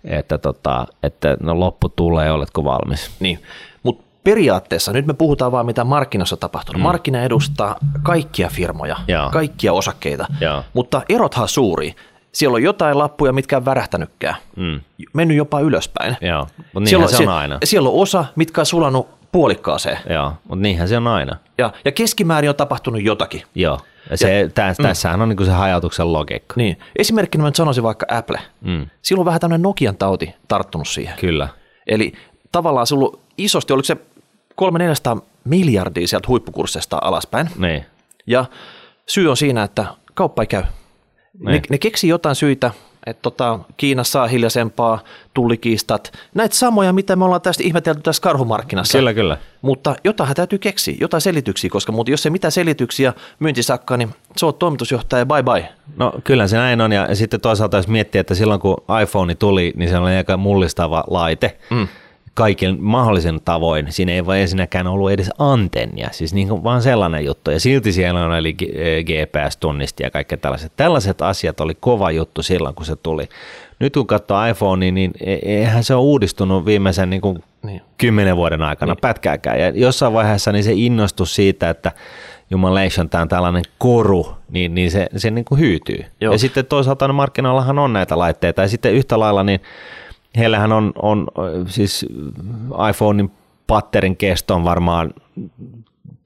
[0.05, 3.11] että, tota, että no loppu tulee, oletko valmis.
[3.19, 3.43] Niin,
[3.83, 6.79] mutta periaatteessa nyt me puhutaan vaan mitä markkinassa tapahtunut.
[6.79, 6.83] Mm.
[6.83, 9.29] Markkina edustaa kaikkia firmoja, Joo.
[9.29, 10.63] kaikkia osakkeita, Joo.
[10.73, 11.95] mutta erothan suuri.
[12.31, 14.81] Siellä on jotain lappuja, mitkä on värähtänytkään, mm.
[15.13, 16.17] mennyt jopa ylöspäin.
[16.21, 17.57] Joo, mutta siellä on, se on aina.
[17.63, 19.97] Siellä on osa, mitkä on sulanut puolikkaaseen.
[20.09, 21.37] Joo, mutta niinhän se on aina.
[21.57, 23.43] Ja, ja keskimäärin on tapahtunut jotakin.
[23.55, 23.79] Joo.
[24.15, 24.83] Se, ja, täs, mm.
[24.83, 26.53] Tässähän on niin se hajautuksen logiikka.
[26.57, 26.79] Niin.
[26.95, 28.39] Esimerkkinä mä nyt sanoisin vaikka Apple.
[28.61, 28.85] Mm.
[29.01, 31.17] Silloin on vähän tämmöinen Nokian tauti tarttunut siihen.
[31.19, 31.47] Kyllä.
[31.87, 32.13] Eli
[32.51, 33.97] tavallaan sulla isosti, oliko se
[35.17, 37.49] 300-400 miljardia sieltä huippukurssista alaspäin.
[37.57, 37.85] Niin.
[38.27, 38.45] Ja
[39.07, 40.63] syy on siinä, että kauppa ei käy.
[41.33, 41.45] Niin.
[41.45, 42.71] Ne, ne keksii jotain syitä,
[43.05, 44.99] että tota, Kiinassa saa hiljaisempaa,
[45.33, 48.97] tullikiistat, näitä samoja, mitä me ollaan tästä ihmetelty tässä karhumarkkinassa.
[48.97, 49.37] Kyllä, kyllä.
[49.61, 54.45] Mutta jotain täytyy keksiä, jotain selityksiä, koska muuten jos ei mitään selityksiä myyntisakka, niin se
[54.45, 55.69] on toimitusjohtaja bye bye.
[55.97, 59.73] No kyllä se näin on, ja sitten toisaalta jos miettii, että silloin kun iPhone tuli,
[59.75, 61.57] niin se oli aika mullistava laite.
[61.69, 61.87] Mm
[62.35, 63.91] kaiken mahdollisen tavoin.
[63.91, 67.51] Siinä ei vaan ensinnäkään ollut edes antennia, siis niin kuin vaan sellainen juttu.
[67.51, 68.53] Ja silti siellä on eli
[69.03, 70.71] GPS-tunnisti ja kaikki tällaiset.
[70.75, 73.29] Tällaiset asiat oli kova juttu silloin, kun se tuli.
[73.79, 77.81] Nyt kun katsoo iPhone, niin e- eihän se ole uudistunut viimeisen niin kuin niin.
[77.97, 79.01] kymmenen vuoden aikana niin.
[79.01, 79.59] pätkääkään.
[79.59, 81.91] Ja jossain vaiheessa niin se innostus siitä, että
[82.49, 86.05] Jumalation, tämä on tällainen koru, niin, niin se, se niin kuin hyytyy.
[86.21, 86.33] Joo.
[86.33, 88.61] Ja sitten toisaalta markkinoillahan on näitä laitteita.
[88.61, 89.59] Ja sitten yhtä lailla, niin
[90.37, 91.27] heillähän on, on
[91.67, 92.05] siis
[92.89, 93.31] iPhonein
[93.67, 95.13] patterin kesto on varmaan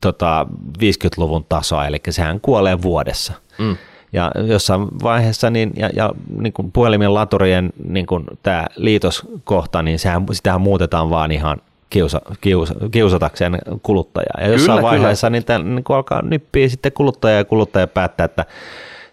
[0.02, 0.48] tota,
[0.80, 3.34] 50-luvun tasoa, eli sehän kuolee vuodessa.
[3.58, 3.78] Mm.
[4.14, 10.00] Ja jossain vaiheessa niin, ja, ja niin kuin puhelimen laturien niin kuin tämä liitoskohta, niin
[10.00, 14.38] sehän, sitähän muutetaan vaan ihan kiusa, kiusa, kiusatakseen kuluttajaa.
[14.42, 15.36] Ja jossain kyllä, vaiheessa kyllä.
[15.36, 18.46] niin, tämän, niin alkaa nyppiä sitten kuluttaja ja kuluttaja päättää, että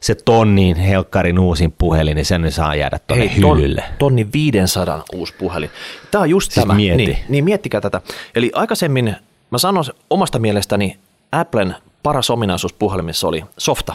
[0.06, 3.80] se tonnin helkkarin uusin puhelin, niin sen saa jäädä tuonne hyllylle.
[3.80, 5.70] Ton, tonni 500 uusi puhelin.
[6.10, 6.74] Tämä on just siis tämä.
[6.74, 7.06] Mieti.
[7.06, 8.00] Niin, niin miettikää tätä.
[8.34, 9.16] Eli aikaisemmin
[9.50, 10.98] mä sanon omasta mielestäni
[11.32, 13.94] Applen paras ominaisuus puhelimissa oli softa.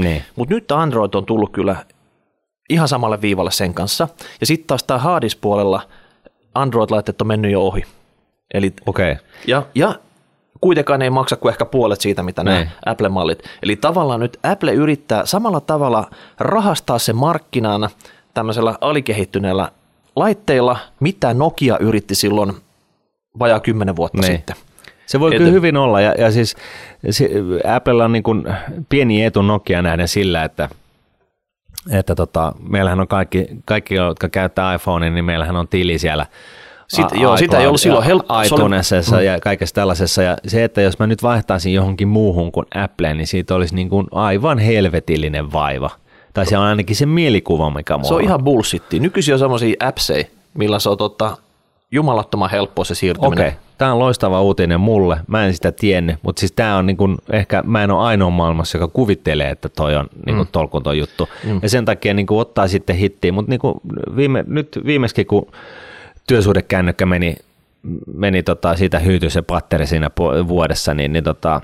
[0.00, 0.22] Niin.
[0.36, 1.76] Mutta nyt Android on tullut kyllä
[2.70, 4.08] ihan samalle viivalle sen kanssa.
[4.40, 5.82] Ja sitten taas tämä Hardis-puolella
[6.54, 7.84] Android-laitteet on mennyt jo ohi.
[8.54, 9.16] Eli, okay.
[9.46, 9.94] ja, ja
[10.60, 12.70] kuitenkaan ei maksa kuin ehkä puolet siitä, mitä nämä niin.
[12.86, 13.42] Apple-mallit.
[13.62, 17.90] Eli tavallaan nyt Apple yrittää samalla tavalla rahastaa se markkinana
[18.34, 19.70] tämmöisellä alikehittyneellä
[20.16, 22.52] laitteilla, mitä Nokia yritti silloin
[23.38, 24.32] vajaa kymmenen vuotta niin.
[24.32, 24.56] sitten.
[25.06, 26.56] Se voi Et, kyllä hyvin olla, ja, ja siis
[27.10, 27.30] se,
[27.74, 28.44] Apple on niin kuin
[28.88, 30.68] pieni etu Nokia nähden sillä, että
[31.90, 36.26] että tota, meillähän on kaikki, kaikki, jotka käyttää iPhonea, niin meillähän on tili siellä
[36.88, 38.42] Sit, a- joo, sitä ei ollut silloin helppo.
[38.42, 40.22] iTunesessa ja kaikessa tällaisessa.
[40.22, 43.88] Ja se, että jos mä nyt vaihtaisin johonkin muuhun kuin Apple, niin siitä olisi niin
[43.88, 45.90] kuin aivan helvetillinen vaiva.
[46.34, 49.00] Tai se on ainakin se mielikuva, mikä mulla Se on ihan bullshitti.
[49.00, 51.36] Nykyisin on semmoisia appseja, millä se on tota,
[51.90, 53.46] jumalattoman helppoa se siirtyminen.
[53.46, 55.20] Okei, tämä on loistava uutinen mulle.
[55.26, 58.30] Mä en sitä tiennyt, mutta siis tämä on niin kuin, ehkä, mä en ole ainoa
[58.30, 60.52] maailmassa, joka kuvittelee, että toi on niin kuin mm.
[60.52, 61.28] tolkuton juttu.
[61.44, 61.60] Mm.
[61.62, 63.60] Ja sen takia niin kuin ottaa sitten hittiin, mutta niin
[64.16, 65.46] viime, nyt viimeksi kun
[66.26, 67.36] työsuhdekännykkä meni,
[68.14, 70.10] meni tota, siitä hyytyi se patteri siinä
[70.48, 71.60] vuodessa, niin, niin tota,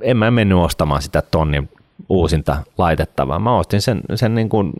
[0.00, 1.68] en mä mennyt ostamaan sitä tonnin
[2.08, 3.38] uusinta laitettavaa.
[3.38, 4.72] Mä ostin sen, sen niin kuin,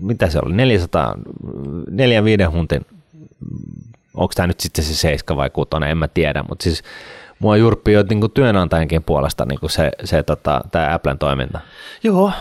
[0.00, 1.14] mitä se oli, 400,
[2.46, 2.86] 4-5 huntin,
[4.14, 6.82] onko tämä nyt sitten se 7 vai 6, en mä tiedä, mutta siis
[7.38, 11.60] mua jurppii jo niin työnantajankin puolesta niin kuin se, se tota, tämä Applen toiminta.
[12.02, 12.32] Joo,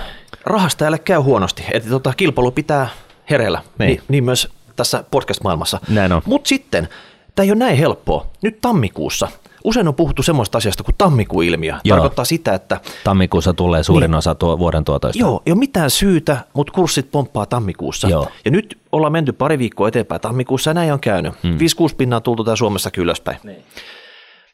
[0.45, 2.87] rahastajalle käy huonosti, että tota, kilpailu pitää
[3.29, 3.87] hereillä, niin.
[3.87, 5.79] Niin, niin myös tässä podcast-maailmassa.
[5.89, 6.21] Näin on.
[6.25, 6.89] Mutta sitten,
[7.35, 8.25] tämä ei ole näin helppoa.
[8.41, 9.27] Nyt tammikuussa
[9.67, 11.75] usein on puhuttu semmoista asiasta kuin tammikuilmiö.
[11.83, 11.97] Joo.
[11.97, 12.81] Tarkoittaa sitä, että...
[13.03, 15.19] Tammikuussa tulee suurin niin, osa tuo, vuoden tuotoista.
[15.19, 18.07] Joo, ei ole mitään syytä, mutta kurssit pomppaa tammikuussa.
[18.07, 18.27] Joo.
[18.45, 21.33] Ja nyt ollaan menty pari viikkoa eteenpäin tammikuussa ja näin on käynyt.
[21.43, 21.57] Hmm.
[21.57, 23.37] 5-6 pinnaa tultu tää Suomessa ylöspäin.
[23.43, 23.63] Niin.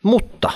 [0.04, 0.52] Mutta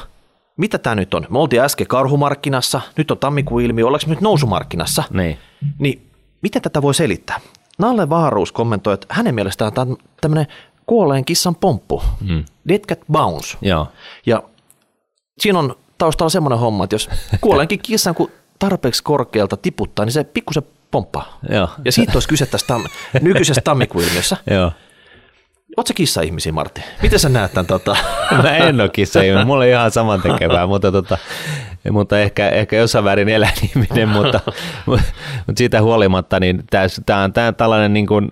[0.58, 1.28] mitä tämä nyt on?
[1.30, 5.04] Me oltiin äsken karhumarkkinassa, nyt on tammikuun ilmiö, ollaanko nyt nousumarkkinassa?
[5.12, 5.38] Niin.
[5.80, 6.10] Niin
[6.42, 7.40] miten tätä voi selittää?
[7.78, 10.48] Nalle Vaaruus kommentoi, että hänen mielestään tämä on tämmöinen
[10.86, 12.04] kuolleen kissan pomppu.
[12.22, 12.44] Mm.
[12.68, 13.58] Dead cat bounce.
[13.62, 13.88] Joo.
[14.26, 14.44] Ja
[15.40, 17.10] siinä on taustalla semmoinen homma, että jos
[17.42, 21.40] kuolleenkin kissan kun tarpeeksi korkealta tiputtaa, niin se pikkusen pomppaa.
[21.50, 21.70] Joo.
[21.86, 22.90] Ja siitä olisi kyse tästä tam-
[23.22, 24.38] nykyisestä tammikuilmiössä.
[24.52, 24.72] Joo.
[25.78, 26.82] Oletko kissa-ihmisiä, Martti?
[27.02, 27.66] Miten sä näet tämän?
[27.66, 27.96] Tota?
[28.44, 31.18] Mä en ole kissa Mulla on ihan saman tekevää, mutta, tota,
[31.92, 34.40] mutta ehkä, ehkä jossain väärin eläinihminen, mutta,
[34.86, 35.04] mutta,
[35.58, 36.64] siitä huolimatta, niin
[37.06, 38.32] tämä on tämä tällainen niin kuin,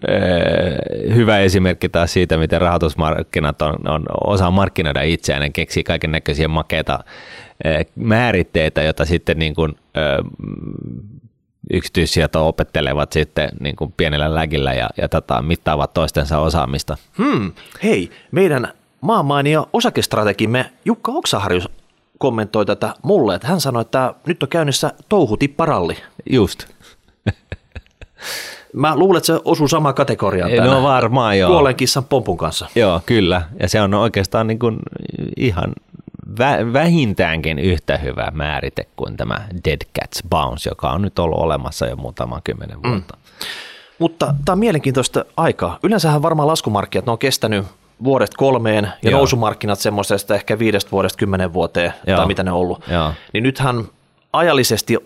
[1.16, 6.48] hyvä esimerkki taas siitä, miten rahoitusmarkkinat on, on osa markkinoida itseään ja keksii kaiken näköisiä
[6.48, 7.00] makeita
[7.96, 10.18] määritteitä, joita sitten niin kuin, äh,
[11.74, 16.98] yksityissijoita opettelevat sitten niin kuin pienellä lägillä ja, ja tota, mittaavat toistensa osaamista.
[17.18, 17.52] Hmm.
[17.84, 18.68] Hei, meidän
[19.02, 21.70] maanmainio osakestrategimme Jukka Oksaharjus
[22.18, 25.98] kommentoi tätä mulle, että hän sanoi, että nyt on käynnissä touhutipparalli.
[26.30, 26.66] Just.
[28.74, 30.70] Mä luulen, että se osuu sama kategoriaan tänään.
[30.70, 31.50] No varmaan joo.
[31.50, 32.68] Kuolleen kissan pompun kanssa.
[32.76, 33.42] Joo, kyllä.
[33.60, 34.78] Ja se on oikeastaan niin kuin
[35.38, 35.74] ihan
[36.30, 41.86] vä- vähintäänkin yhtä hyvä määrite kuin tämä Dead Cats Bounce, joka on nyt ollut olemassa
[41.86, 42.90] jo muutaman kymmenen mm.
[42.90, 43.18] vuotta.
[43.18, 43.46] Mm.
[44.00, 45.80] Mutta tämä on mielenkiintoista aikaa.
[45.84, 47.66] Yleensähän varmaan laskumarkkinat ne on kestänyt
[48.04, 49.18] vuodesta kolmeen ja Joo.
[49.18, 52.18] nousumarkkinat semmoisesta ehkä viidestä vuodesta kymmenen vuoteen Joo.
[52.18, 52.88] tai mitä ne on ollut.
[52.88, 53.14] Joo.
[53.34, 53.84] Niin nythän
[54.34, 54.98] ajallisesti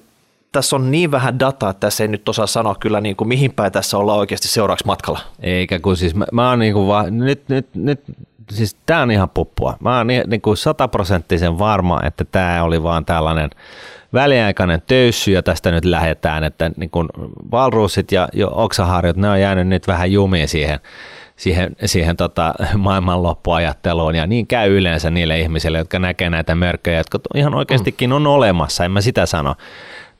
[0.51, 3.53] tässä on niin vähän dataa, että tässä ei nyt osaa sanoa kyllä niin kuin mihin
[3.53, 5.19] päin tässä ollaan oikeasti seuraavaksi matkalla.
[5.39, 8.01] Eikä kun siis mä, mä oon niin kuin va, nyt, nyt, nyt
[8.51, 9.77] siis tämä on ihan puppua.
[9.79, 13.49] Mä oon niin kuin sataprosenttisen varma, että tämä oli vaan tällainen
[14.13, 17.07] väliaikainen töyssy ja tästä nyt lähdetään, että niin kuin
[17.51, 20.79] valruusit ja jo oksaharjot, ne on jäänyt nyt vähän jumiin siihen,
[21.39, 24.15] siihen, siihen tota maailmanloppuajatteluun.
[24.15, 28.85] Ja niin käy yleensä niille ihmisille, jotka näkee näitä mörköjä, jotka ihan oikeastikin on olemassa,
[28.85, 29.55] en mä sitä sano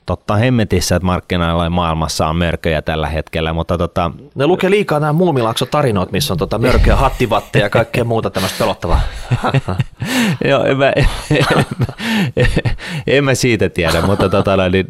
[0.10, 4.12] totta hemmetissä, että markkinoilla ja maailmassa on mörköjä tällä hetkellä, mutta tota...
[4.36, 8.60] Ne lukee liikaa nämä muumilaakso tarinoit, missä on tota mörköjä, hattivatteja ja kaikkea muuta tämmöistä
[8.60, 9.01] pelottavaa.
[10.49, 11.05] Joo, en mä, en,
[13.07, 14.86] en mä siitä tiedä, mutta tota, niin,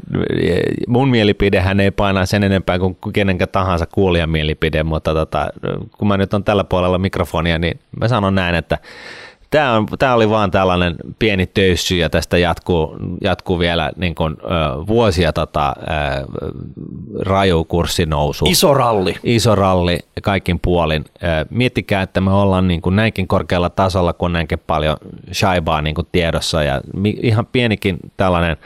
[0.88, 5.48] mun mielipidehän ei paina sen enempää kuin kenenkä tahansa kuulijan mielipide, mutta tota,
[5.98, 8.78] kun mä nyt on tällä puolella mikrofonia, niin mä sanon näin, että
[9.50, 14.38] tämä, on, tämä oli vaan tällainen pieni töyssy ja tästä jatkuu, jatkuu vielä niin kuin,
[14.44, 14.48] ö,
[14.88, 15.84] vuosia tota, ö,
[17.20, 18.46] raju kurssinousu.
[18.46, 19.16] Iso ralli.
[19.24, 21.06] Iso ralli kaikin puolin.
[21.24, 24.98] Ö, miettikää, että me ollaan niin kuin näinkin korkealla tasolla, kun näinkin paljon
[25.34, 26.82] shaibaa niin kuin tiedossa ja
[27.22, 28.58] ihan pienikin tällainen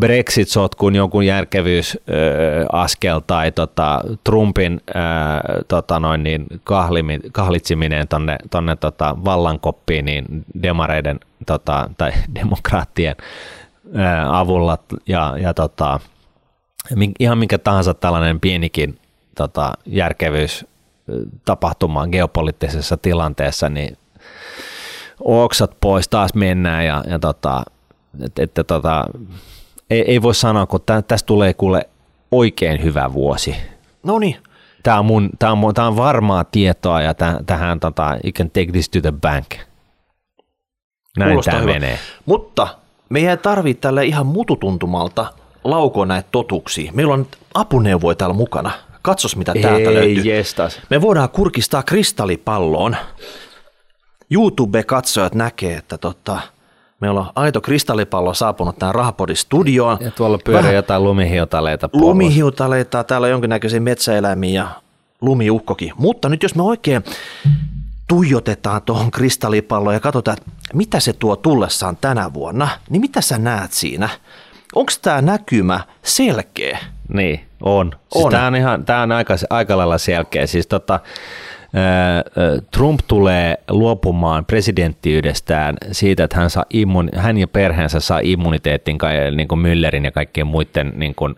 [0.00, 9.16] Brexit-sotkuun jonkun järkevyysaskel tai tota, Trumpin ää, tota noin niin, kahlimi, kahlitsiminen tonne, tonne tota,
[9.24, 10.24] vallankoppiin niin
[10.62, 13.16] demareiden tota, tai demokraattien
[13.94, 16.00] ää, avulla ja, ja tota,
[17.18, 18.98] ihan minkä tahansa tällainen pienikin
[19.34, 20.66] tota, järkevyys
[21.44, 23.96] tapahtuma geopoliittisessa tilanteessa, niin
[25.24, 27.62] oksat pois, taas mennään ja, ja tota,
[28.24, 29.04] että, että tota,
[29.90, 31.88] ei, ei voi sanoa, kun tä, tästä tulee kuule
[32.30, 33.56] oikein hyvä vuosi.
[34.02, 34.36] No niin.
[34.82, 38.50] Tämä on, mun, tämä, on, tämä on varmaa tietoa ja täh, tähän tota, you can
[38.50, 39.46] take this to the bank.
[41.18, 41.72] Näin Kuulostaa tämä hyvä.
[41.72, 41.98] menee.
[42.26, 42.68] Mutta
[43.08, 45.26] me ei tarvitse tälle ihan mututuntumalta
[45.64, 46.92] laukoa näitä totuksia.
[46.94, 48.70] Meillä on apuneuvoja täällä mukana.
[49.02, 50.22] Katsos, mitä ei, täältä löytyy.
[50.24, 50.80] Jestas.
[50.90, 52.96] Me voidaan kurkistaa kristallipalloon.
[54.30, 56.40] YouTube-katsojat näkee, että tota,
[57.00, 59.98] Meillä on aito kristallipallo saapunut tähän Rahapodin-studioon.
[60.00, 61.88] Ja tuolla pyörii Vähän jotain lumihiutaleita.
[61.92, 64.68] Lumihiutaleita, täällä on jonkinnäköisiä metsäeläimiä ja
[65.20, 65.92] lumiukkokin.
[65.96, 67.04] Mutta nyt jos me oikein
[68.10, 73.38] tuijotetaan tuohon kristallipalloon ja katsotaan, että mitä se tuo tullessaan tänä vuonna, niin mitä sä
[73.38, 74.08] näet siinä?
[74.74, 76.78] Onko tämä näkymä selkeä?
[77.08, 77.92] Niin, on.
[78.12, 78.30] Siis on.
[78.30, 80.46] Tämä on, ihan, tää on aika, aika lailla selkeä.
[80.46, 81.00] Siis tota,
[82.70, 88.98] Trump tulee luopumaan presidenttiydestään siitä, että hän, saa immun, hän ja perheensä saa immuniteetin
[89.36, 91.34] niin kuin Müllerin ja kaikkien muiden niin kuin,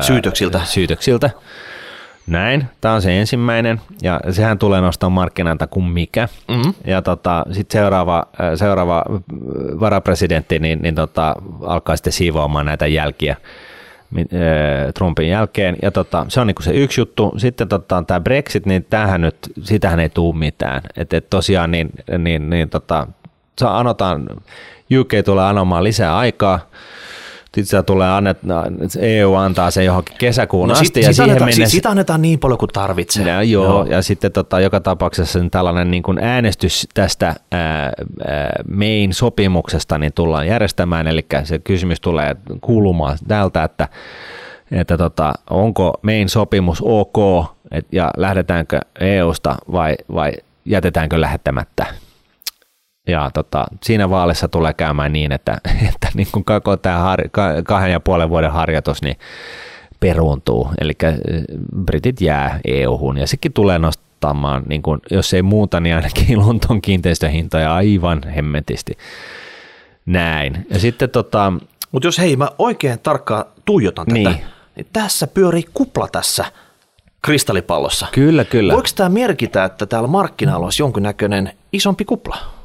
[0.00, 0.60] syytöksiltä.
[0.64, 1.30] syytöksiltä.
[2.26, 6.28] Näin, tämä on se ensimmäinen, ja sehän tulee nostaa markkinanta kuin mikä.
[6.48, 6.74] Mm-hmm.
[6.86, 9.04] Ja tota, sitten seuraava, seuraava
[9.80, 13.36] varapresidentti niin, niin tota, alkaa sitten siivoamaan näitä jälkiä
[14.94, 15.76] Trumpin jälkeen.
[15.82, 17.34] Ja tota, se on niinku se yksi juttu.
[17.36, 20.82] Sitten tota, tämä Brexit, niin tämähän nyt, sitähän ei tule mitään.
[20.96, 23.06] Että et tosiaan niin, niin, niin tota,
[23.62, 24.26] anotaan,
[25.00, 26.60] UK tulee anomaan lisää aikaa,
[27.54, 28.38] sitten tulee annet,
[28.98, 30.86] EU antaa se johonkin kesäkuun no, asti.
[30.86, 33.28] Sit, ja sit siihen annetaan, mennessä, sit, sit annetaan niin paljon kuin tarvitsee.
[33.28, 37.92] Ja, joo, joo, ja sitten tota, joka tapauksessa niin tällainen niin kuin äänestys tästä ää,
[38.26, 43.88] ää, main sopimuksesta niin tullaan järjestämään, eli se kysymys tulee kuulumaan tältä, että
[44.72, 50.32] että tota, onko main sopimus ok et, ja lähdetäänkö EUsta vai, vai
[50.64, 51.86] jätetäänkö lähettämättä.
[53.08, 57.20] Ja tota, siinä vaalissa tulee käymään niin, että, että niin kuin koko tämä har,
[57.64, 59.16] kahden ja puolen vuoden harjoitus niin
[60.00, 60.70] peruuntuu.
[60.80, 60.92] Eli
[61.84, 66.82] Britit jää EU-hun ja sekin tulee nostamaan, niin kuin, jos ei muuta, niin ainakin Lontoon
[66.82, 68.98] kiinteistöhintoja aivan hemmetisti.
[70.06, 70.66] Näin.
[70.70, 71.52] Ja sitten tota,
[71.92, 74.24] Mutta jos hei, mä oikein tarkkaan tuijotan niin.
[74.24, 74.44] tätä,
[74.76, 76.44] niin tässä pyörii kupla tässä
[77.22, 78.06] kristallipallossa.
[78.12, 78.72] Kyllä, kyllä.
[78.72, 82.63] Voiko tämä merkitä, että täällä markkinoilla olisi jonkinnäköinen isompi kupla?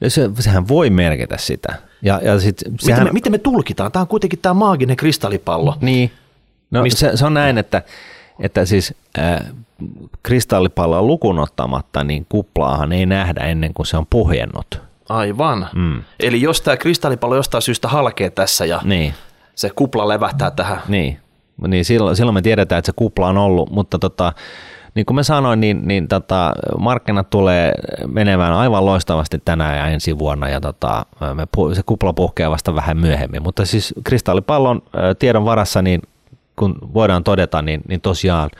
[0.00, 1.74] No se, sehän voi merkitä sitä.
[2.02, 3.00] Ja, ja sit, sehän...
[3.00, 3.92] miten, me, miten me tulkitaan?
[3.92, 5.76] Tämä on kuitenkin tämä maaginen kristallipallo.
[5.80, 6.12] Niin.
[6.70, 6.98] No Mist...
[6.98, 7.82] se, se on näin, että,
[8.40, 9.40] että siis äh,
[10.22, 14.80] kristallipalloa lukuun ottamatta, niin kuplaahan ei nähdä ennen kuin se on puhjennut.
[15.08, 15.68] Aivan.
[15.74, 16.02] Mm.
[16.20, 19.14] Eli jos tämä kristallipallo jostain syystä halkee tässä ja niin.
[19.54, 20.82] se kupla levähtää tähän.
[20.88, 21.18] Niin,
[21.66, 24.32] niin silloin, silloin me tiedetään, että se kupla on ollut, mutta tota,
[24.94, 27.72] niin kuin mä sanoin, niin, niin tota, markkinat tulee
[28.06, 32.96] menemään aivan loistavasti tänään ja ensi vuonna ja tota, me, se kupla puhkeaa vasta vähän
[32.96, 33.42] myöhemmin.
[33.42, 34.82] Mutta siis kristallipallon
[35.18, 36.02] tiedon varassa, niin
[36.56, 38.50] kun voidaan todeta, niin, niin tosiaan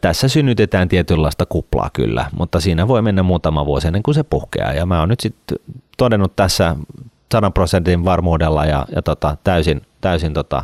[0.00, 4.72] tässä synnytetään tietynlaista kuplaa kyllä, mutta siinä voi mennä muutama vuosi ennen kuin se puhkeaa.
[4.72, 5.58] Ja mä oon nyt sitten
[5.98, 6.76] todennut tässä
[7.32, 10.62] 100 prosentin varmuudella ja, ja tota, täysin, täysin tota,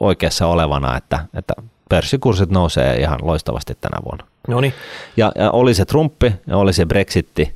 [0.00, 1.54] oikeassa olevana, että, että
[1.92, 4.26] pörssikurssit nousee ihan loistavasti tänä vuonna.
[4.48, 4.74] Noniin.
[5.16, 7.54] Ja, ja oli se Trumpi ja oli se Brexitti.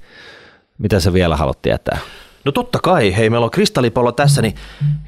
[0.78, 1.98] Mitä sä vielä haluat tietää?
[2.44, 4.54] No totta kai, hei meillä on kristallipallo tässä, niin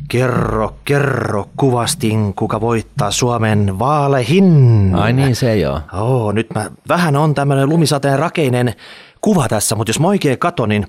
[0.08, 4.90] kerro, kerro kuvastin, kuka voittaa Suomen vaaleihin.
[4.94, 5.80] Ai niin se joo.
[5.92, 8.74] Oo, nyt mä, vähän on tämmöinen lumisateen rakeinen
[9.20, 10.86] kuva tässä, mutta jos mä oikein katon, niin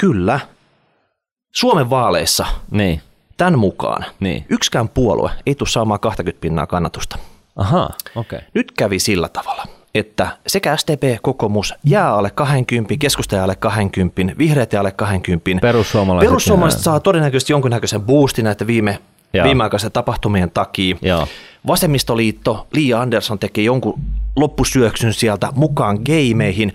[0.00, 0.40] kyllä,
[1.54, 3.02] Suomen vaaleissa niin.
[3.36, 4.44] tämän mukaan niin.
[4.48, 7.18] yksikään puolue ei tule saamaan 20 pinnaa kannatusta.
[7.56, 7.88] Aha.
[8.16, 8.38] Okay.
[8.54, 14.74] Nyt kävi sillä tavalla, että sekä SDP, kokoomus jää alle 20, keskusta alle 20, vihreät
[14.74, 15.60] alle 20.
[15.60, 18.98] Perussuomalaiset, Perussuomalaiset saa todennäköisesti jonkunnäköisen boostin näiden viime,
[19.44, 20.96] viimeaikaisen tapahtumien takia.
[21.02, 21.26] Joo.
[21.66, 24.00] Vasemmistoliitto, Li Andersson teki jonkun
[24.36, 26.74] loppusyöksyn sieltä mukaan gameihin.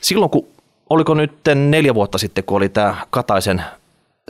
[0.00, 0.46] Silloin kun,
[0.90, 3.62] oliko nyt neljä vuotta sitten, kun oli tämä Kataisen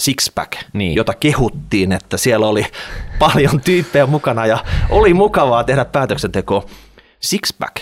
[0.01, 0.95] Sixpack, niin.
[0.95, 2.67] jota kehuttiin, että siellä oli
[3.19, 4.59] paljon tyyppejä mukana ja
[4.91, 6.67] oli mukavaa tehdä päätöksenteko.
[7.21, 7.77] Sixpack,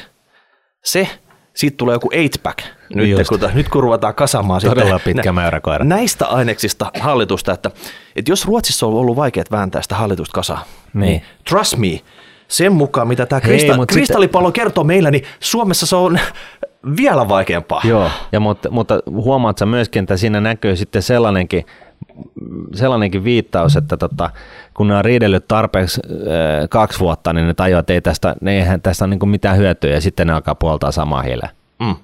[0.85, 1.09] se,
[1.55, 2.59] siitä tulee joku eightpack,
[2.95, 5.85] nyt, kun, nyt kun ruvetaan kasaamaan Todella sitten, pitkä mäyräkoira.
[5.85, 7.71] näistä aineksista hallitusta, että,
[8.17, 10.63] että jos Ruotsissa on ollut vaikeat vääntää sitä hallitusta kasaan,
[10.95, 11.01] niin.
[11.01, 12.01] niin trust me,
[12.49, 14.63] sen mukaan, mitä tämä krista- Hei, kristallipallo sitten...
[14.63, 16.19] kertoo meillä, niin Suomessa se on
[16.97, 17.81] vielä vaikeampaa.
[17.85, 21.67] Joo, ja mutta, mutta huomaat sä myöskin, että siinä näkyy sitten sellainenkin,
[22.75, 24.31] sellainenkin viittaus, että tota,
[24.75, 28.57] kun ne on riidellyt tarpeeksi äh, kaksi vuotta, niin ne tajuaa, että ei tästä, ne
[28.57, 31.49] eihän tästä ole niin mitään hyötyä, ja sitten ne alkaa puoltaa samaa hiileä.
[31.81, 31.97] Mm.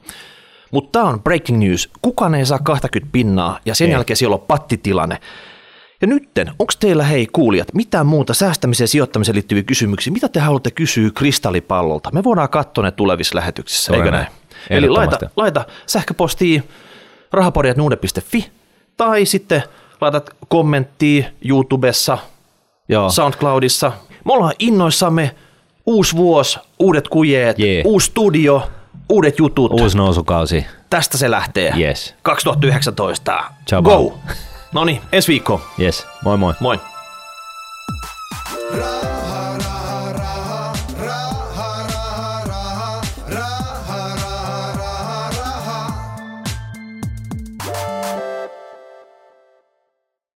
[0.70, 1.90] Mutta tämä on breaking news.
[2.02, 3.92] Kukaan ei saa 20 pinnaa, ja sen ei.
[3.92, 5.18] jälkeen siellä on pattitilanne.
[6.00, 10.12] Ja nytten, onko teillä hei kuulijat mitään muuta säästämiseen ja sijoittamiseen liittyviä kysymyksiä?
[10.12, 12.10] Mitä te haluatte kysyä kristallipallolta?
[12.12, 14.06] Me voidaan katsoa ne tulevissa lähetyksissä, Toinen.
[14.06, 14.26] eikö näin?
[14.70, 16.64] Eli laita, laita sähköpostiin
[17.32, 18.50] rahapodjat.nuude.fi
[18.96, 19.62] tai sitten
[20.04, 22.18] laitat kommenttia YouTubessa,
[22.88, 23.10] Joo.
[23.10, 23.92] SoundCloudissa.
[24.24, 25.34] Me ollaan innoissamme
[25.86, 27.86] uusi vuosi, uudet kujeet, yeah.
[27.86, 28.62] uusi studio,
[29.08, 29.72] uudet jutut.
[29.72, 30.66] Uusi nousukausi.
[30.90, 31.72] Tästä se lähtee.
[31.78, 32.14] Yes.
[32.22, 33.44] 2019.
[33.68, 34.14] Ciao Go!
[34.72, 35.60] No niin, ensi viikko.
[35.80, 36.54] Yes, moi moi.
[36.60, 36.80] Moi.
[38.78, 39.33] Raha.